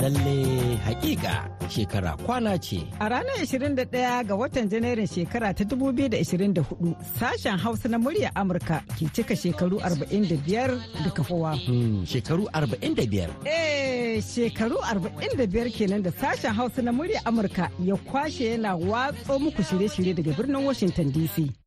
lalle 0.02 0.76
hakika 0.84 1.46
shekara 1.72 2.16
kwana 2.26 2.58
ce. 2.58 2.80
A 3.00 3.08
ranar 3.08 3.36
21 3.40 4.24
ga 4.28 4.34
watan 4.36 4.68
Janairun 4.68 5.06
shekara 5.06 5.54
ta 5.54 5.64
2024 5.64 6.94
sashen 7.18 7.56
Hausa 7.58 7.88
na 7.88 7.98
murya 7.98 8.30
Amurka 8.34 8.82
ke 8.98 9.08
cika 9.12 9.34
shekaru 9.36 9.80
45 9.80 10.78
da 11.04 11.10
kafowa. 11.10 11.56
Hmm, 11.66 12.04
shekaru 12.06 12.44
45? 12.52 13.28
Eh, 13.46 14.20
shekaru 14.22 14.76
45 14.84 15.70
kenan 15.72 16.02
da 16.02 16.10
sashen 16.12 16.52
Hausa 16.54 16.82
na 16.82 16.92
murya 16.92 17.20
Amurka 17.24 17.70
ya 17.84 17.96
kwashe 17.96 18.44
yana 18.52 18.76
watso 18.76 19.38
muku 19.38 19.62
shirye-shirye 19.62 20.14
daga 20.14 20.32
birnin 20.36 20.64
Washington 20.66 21.12
DC. 21.12 21.61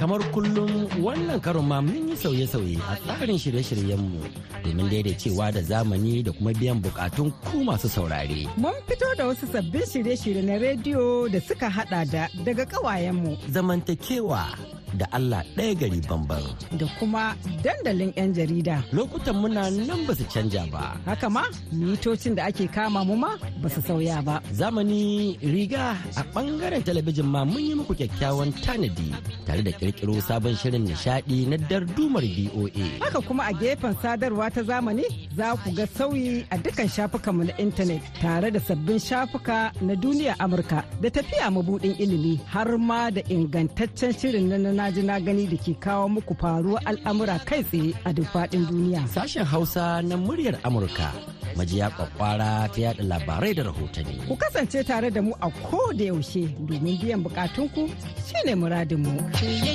Kamar 0.00 0.24
kullum 0.32 0.88
wannan 1.04 1.36
karon 1.44 1.68
ma 1.68 1.84
mun 1.84 2.08
yi 2.08 2.16
sauye-sauye 2.16 2.80
a 2.88 2.96
tsarin 3.04 3.36
shirye-shiryenmu 3.36 4.20
domin 4.64 4.88
daidaicewa 4.88 5.52
da 5.52 5.60
zamani 5.60 6.24
da 6.24 6.32
kuma 6.32 6.56
biyan 6.56 6.80
bukatun 6.80 7.28
ku 7.44 7.60
masu 7.60 7.84
saurare. 7.88 8.48
Mun 8.56 8.72
fito 8.88 9.04
da 9.18 9.28
wasu 9.28 9.44
sabbin 9.52 9.84
shirye-shirye 9.84 10.40
na 10.42 10.56
rediyo 10.56 11.28
da 11.28 11.36
suka 11.40 11.68
hada 11.68 12.04
da 12.08 12.32
daga 12.44 12.64
kawayenmu. 12.64 13.36
Zamantakewa 13.52 14.48
da 14.96 15.06
Allah 15.12 15.44
ɗaya 15.56 15.74
gari 15.74 16.00
bamban. 16.08 16.42
Da 16.78 16.86
kuma 16.98 17.36
dandalin 17.62 18.12
'yan 18.16 18.32
jarida. 18.34 18.82
Lokutan 18.92 19.36
muna 19.38 19.70
nan 19.70 20.06
ba 20.06 20.14
su 20.14 20.24
canja 20.32 20.66
ba. 20.72 20.96
Haka 21.06 21.28
ma, 21.30 21.44
mitocin 21.72 22.34
da 22.34 22.44
ake 22.50 22.66
kama 22.72 23.04
mu 23.04 23.14
ma 23.16 23.36
ba 23.62 23.68
su 23.70 23.80
sauya 23.82 24.22
ba. 24.24 24.40
Zamani 24.52 25.36
riga 25.42 25.96
a 26.16 26.22
ɓangaren 26.34 26.82
talabijin 26.82 27.26
ma 27.28 27.44
mun 27.44 27.62
yi 27.62 27.74
muku 27.74 27.94
kyakkyawan 27.94 28.50
tanadi 28.64 29.08
tare 29.46 29.62
da 29.62 29.72
ƙirƙiro 29.92 30.20
sabon 30.22 30.54
shirin 30.56 30.86
nishaɗi 30.86 31.46
na 31.48 31.56
dardumar 31.56 32.22
BOA. 32.22 33.00
Haka 33.00 33.20
kuma 33.20 33.44
a 33.44 33.52
gefen 33.52 33.94
sadarwa 34.02 34.50
ta 34.52 34.62
zamani 34.62 35.04
za 35.36 35.56
ku 35.56 35.70
ga 35.74 35.86
sauyi 35.86 36.46
a 36.50 36.56
dukkan 36.58 36.88
shafukanmu 36.88 37.44
na 37.46 37.52
intanet 37.58 38.02
tare 38.20 38.50
da 38.50 38.58
sabbin 38.60 38.98
shafuka 38.98 39.72
na 39.82 39.94
duniya 39.94 40.36
Amurka 40.38 40.84
da 41.00 41.08
tafiya 41.10 41.50
mabuɗin 41.50 41.96
ilimi 41.98 42.40
har 42.46 42.78
ma 42.78 43.10
da 43.10 43.20
ingantaccen 43.28 44.12
shirin 44.12 44.48
na 44.48 44.56
na 44.72 44.90
ji 44.90 45.02
na 45.02 45.18
gani 45.20 45.46
da 45.46 45.56
ke 45.56 45.74
kawo 45.80 46.08
muku 46.08 46.34
faruwar 46.38 46.82
al'amura 46.86 47.38
kai 47.44 47.62
tsaye 47.62 47.94
a 48.04 48.12
duk 48.12 48.26
faɗin 48.32 48.66
duniya. 48.66 49.06
Sashen 49.08 49.44
Hausa 49.44 50.02
na 50.02 50.16
muryar 50.16 50.58
Amurka 50.64 51.12
majiya 51.56 51.90
kwakwara 51.90 52.68
ta 52.72 52.80
yada 52.80 53.02
labarai 53.02 53.54
da 53.54 53.62
rahotanni. 53.62 54.26
Ku 54.28 54.36
kasance 54.36 54.84
tare 54.86 55.10
da 55.10 55.20
mu 55.22 55.32
a 55.40 55.50
ko 55.50 55.92
da 55.92 56.04
yaushe 56.04 56.46
domin 56.66 56.98
biyan 57.00 57.22
bukatunku 57.24 57.88
shine 58.26 58.54
muradinmu. 58.54 59.12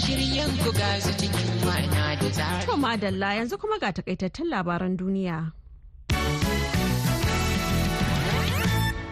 Shirye-shiryen 0.05 0.51
ku 0.61 0.69
ga 0.77 0.89
su 1.01 1.09
cikin 1.17 1.49
ma'ana 1.65 2.13
da 2.21 2.29
tsari. 2.29 2.61
To 2.69 2.77
madalla 2.77 3.29
yanzu 3.41 3.57
kuma 3.57 3.79
ga 3.81 3.89
takaitattun 3.89 4.45
labaran 4.53 4.93
duniya. 4.97 5.49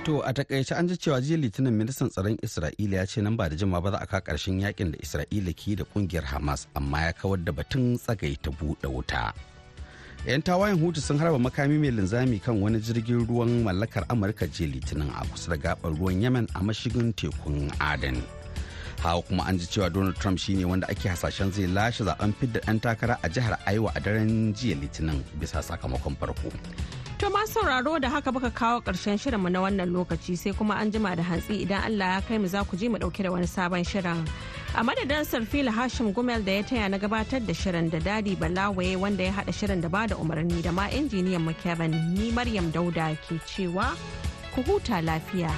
To 0.06 0.22
a 0.22 0.30
taƙaice 0.34 0.78
an 0.78 0.88
ji 0.88 0.94
cewa 1.02 1.18
jiya 1.18 1.42
litinin 1.42 1.74
ministan 1.74 2.10
tsaron 2.14 2.38
Isra'ila 2.46 2.94
ya 3.02 3.06
ce 3.10 3.22
nan 3.26 3.34
ba 3.36 3.50
da 3.50 3.56
jima 3.58 3.82
ba 3.82 3.90
za 3.90 3.98
a 3.98 4.06
ka 4.06 4.22
ƙarshen 4.22 4.62
yaƙin 4.62 4.94
da 4.94 4.98
Isra'ila 5.02 5.50
ke 5.58 5.74
da 5.82 5.84
ƙungiyar 5.90 6.30
Hamas 6.30 6.68
amma 6.78 7.10
ya 7.10 7.12
kawar 7.18 7.42
da 7.44 7.52
batun 7.52 7.98
tsagai 7.98 8.38
ta 8.38 8.52
buɗe 8.54 8.86
wuta. 8.86 9.34
'Yan 10.30 10.42
tawayen 10.46 10.78
hutu 10.78 11.02
sun 11.02 11.18
harba 11.18 11.40
makami 11.42 11.82
mai 11.82 11.90
linzami 11.90 12.38
kan 12.38 12.62
wani 12.62 12.78
jirgin 12.78 13.26
ruwan 13.26 13.66
mallakar 13.66 14.06
Amurka 14.14 14.46
jiya 14.46 14.70
litinin 14.78 15.10
a 15.10 15.26
kusa 15.26 15.50
da 15.50 15.58
gabar 15.58 15.90
ruwan 15.98 16.22
Yemen 16.22 16.46
a 16.54 16.62
mashigin 16.62 17.10
tekun 17.18 17.74
Aden. 17.82 18.22
Hawa 19.04 19.22
kuma 19.22 19.44
an 19.44 19.58
ji 19.60 19.66
cewa 19.68 19.92
Donald 19.92 20.16
Trump 20.16 20.40
shine 20.40 20.64
wanda 20.66 20.88
ake 20.90 21.10
hasashen 21.10 21.52
zai 21.52 21.68
lashe 21.68 22.04
zaɓen 22.08 22.34
fidda 22.40 22.60
ɗan 22.64 22.80
takara 22.80 23.18
a 23.22 23.28
jihar 23.30 23.60
Iowa 23.68 23.92
a 23.96 24.00
daren 24.00 24.54
jiya 24.56 24.80
litinin 24.80 25.20
bisa 25.40 25.60
sakamakon 25.62 26.16
farko. 26.16 26.48
To 27.20 27.30
ma 27.30 27.44
sauraro 27.46 28.00
da 28.02 28.10
haka 28.10 28.32
baka 28.32 28.50
kawo 28.50 28.80
ƙarshen 28.82 29.20
shirinmu 29.20 29.52
na 29.52 29.60
wannan 29.60 29.92
lokaci 29.92 30.38
sai 30.38 30.54
kuma 30.54 30.76
an 30.76 30.90
jima 30.90 31.16
da 31.18 31.24
hantsi 31.24 31.66
idan 31.68 31.84
Allah 31.84 32.16
ya 32.16 32.22
kai 32.22 32.38
mu 32.38 32.48
za 32.48 32.64
ku 32.64 32.78
ji 32.78 32.88
mu 32.88 32.98
ɗauke 32.98 33.24
da 33.24 33.32
wani 33.32 33.46
sabon 33.46 33.84
shirin. 33.84 34.24
A 34.74 34.84
madadin 34.84 35.28
Sarfila 35.28 35.72
Hashim 35.76 36.14
Gumel 36.14 36.44
da 36.46 36.52
ya 36.54 36.64
taya 36.64 36.90
na 36.90 36.98
gabatar 36.98 37.46
da 37.46 37.52
shirin 37.54 37.92
da 37.92 38.00
Dadi 38.00 38.38
Balawaye 38.38 38.96
wanda 38.96 39.24
ya 39.24 39.34
haɗa 39.34 39.52
shirin 39.54 39.82
da 39.82 39.90
ba 39.90 40.08
da 40.08 40.16
umarni 40.16 40.62
da 40.64 40.72
ma 40.72 40.88
injiniyan 40.88 41.42
mu 41.44 41.54
Kevin 41.54 41.92
ni 42.16 42.32
Maryam 42.32 42.72
Dauda 42.72 43.18
ke 43.28 43.36
cewa 43.44 43.96
ku 44.56 44.64
huta 44.64 45.04
lafiya. 45.04 45.52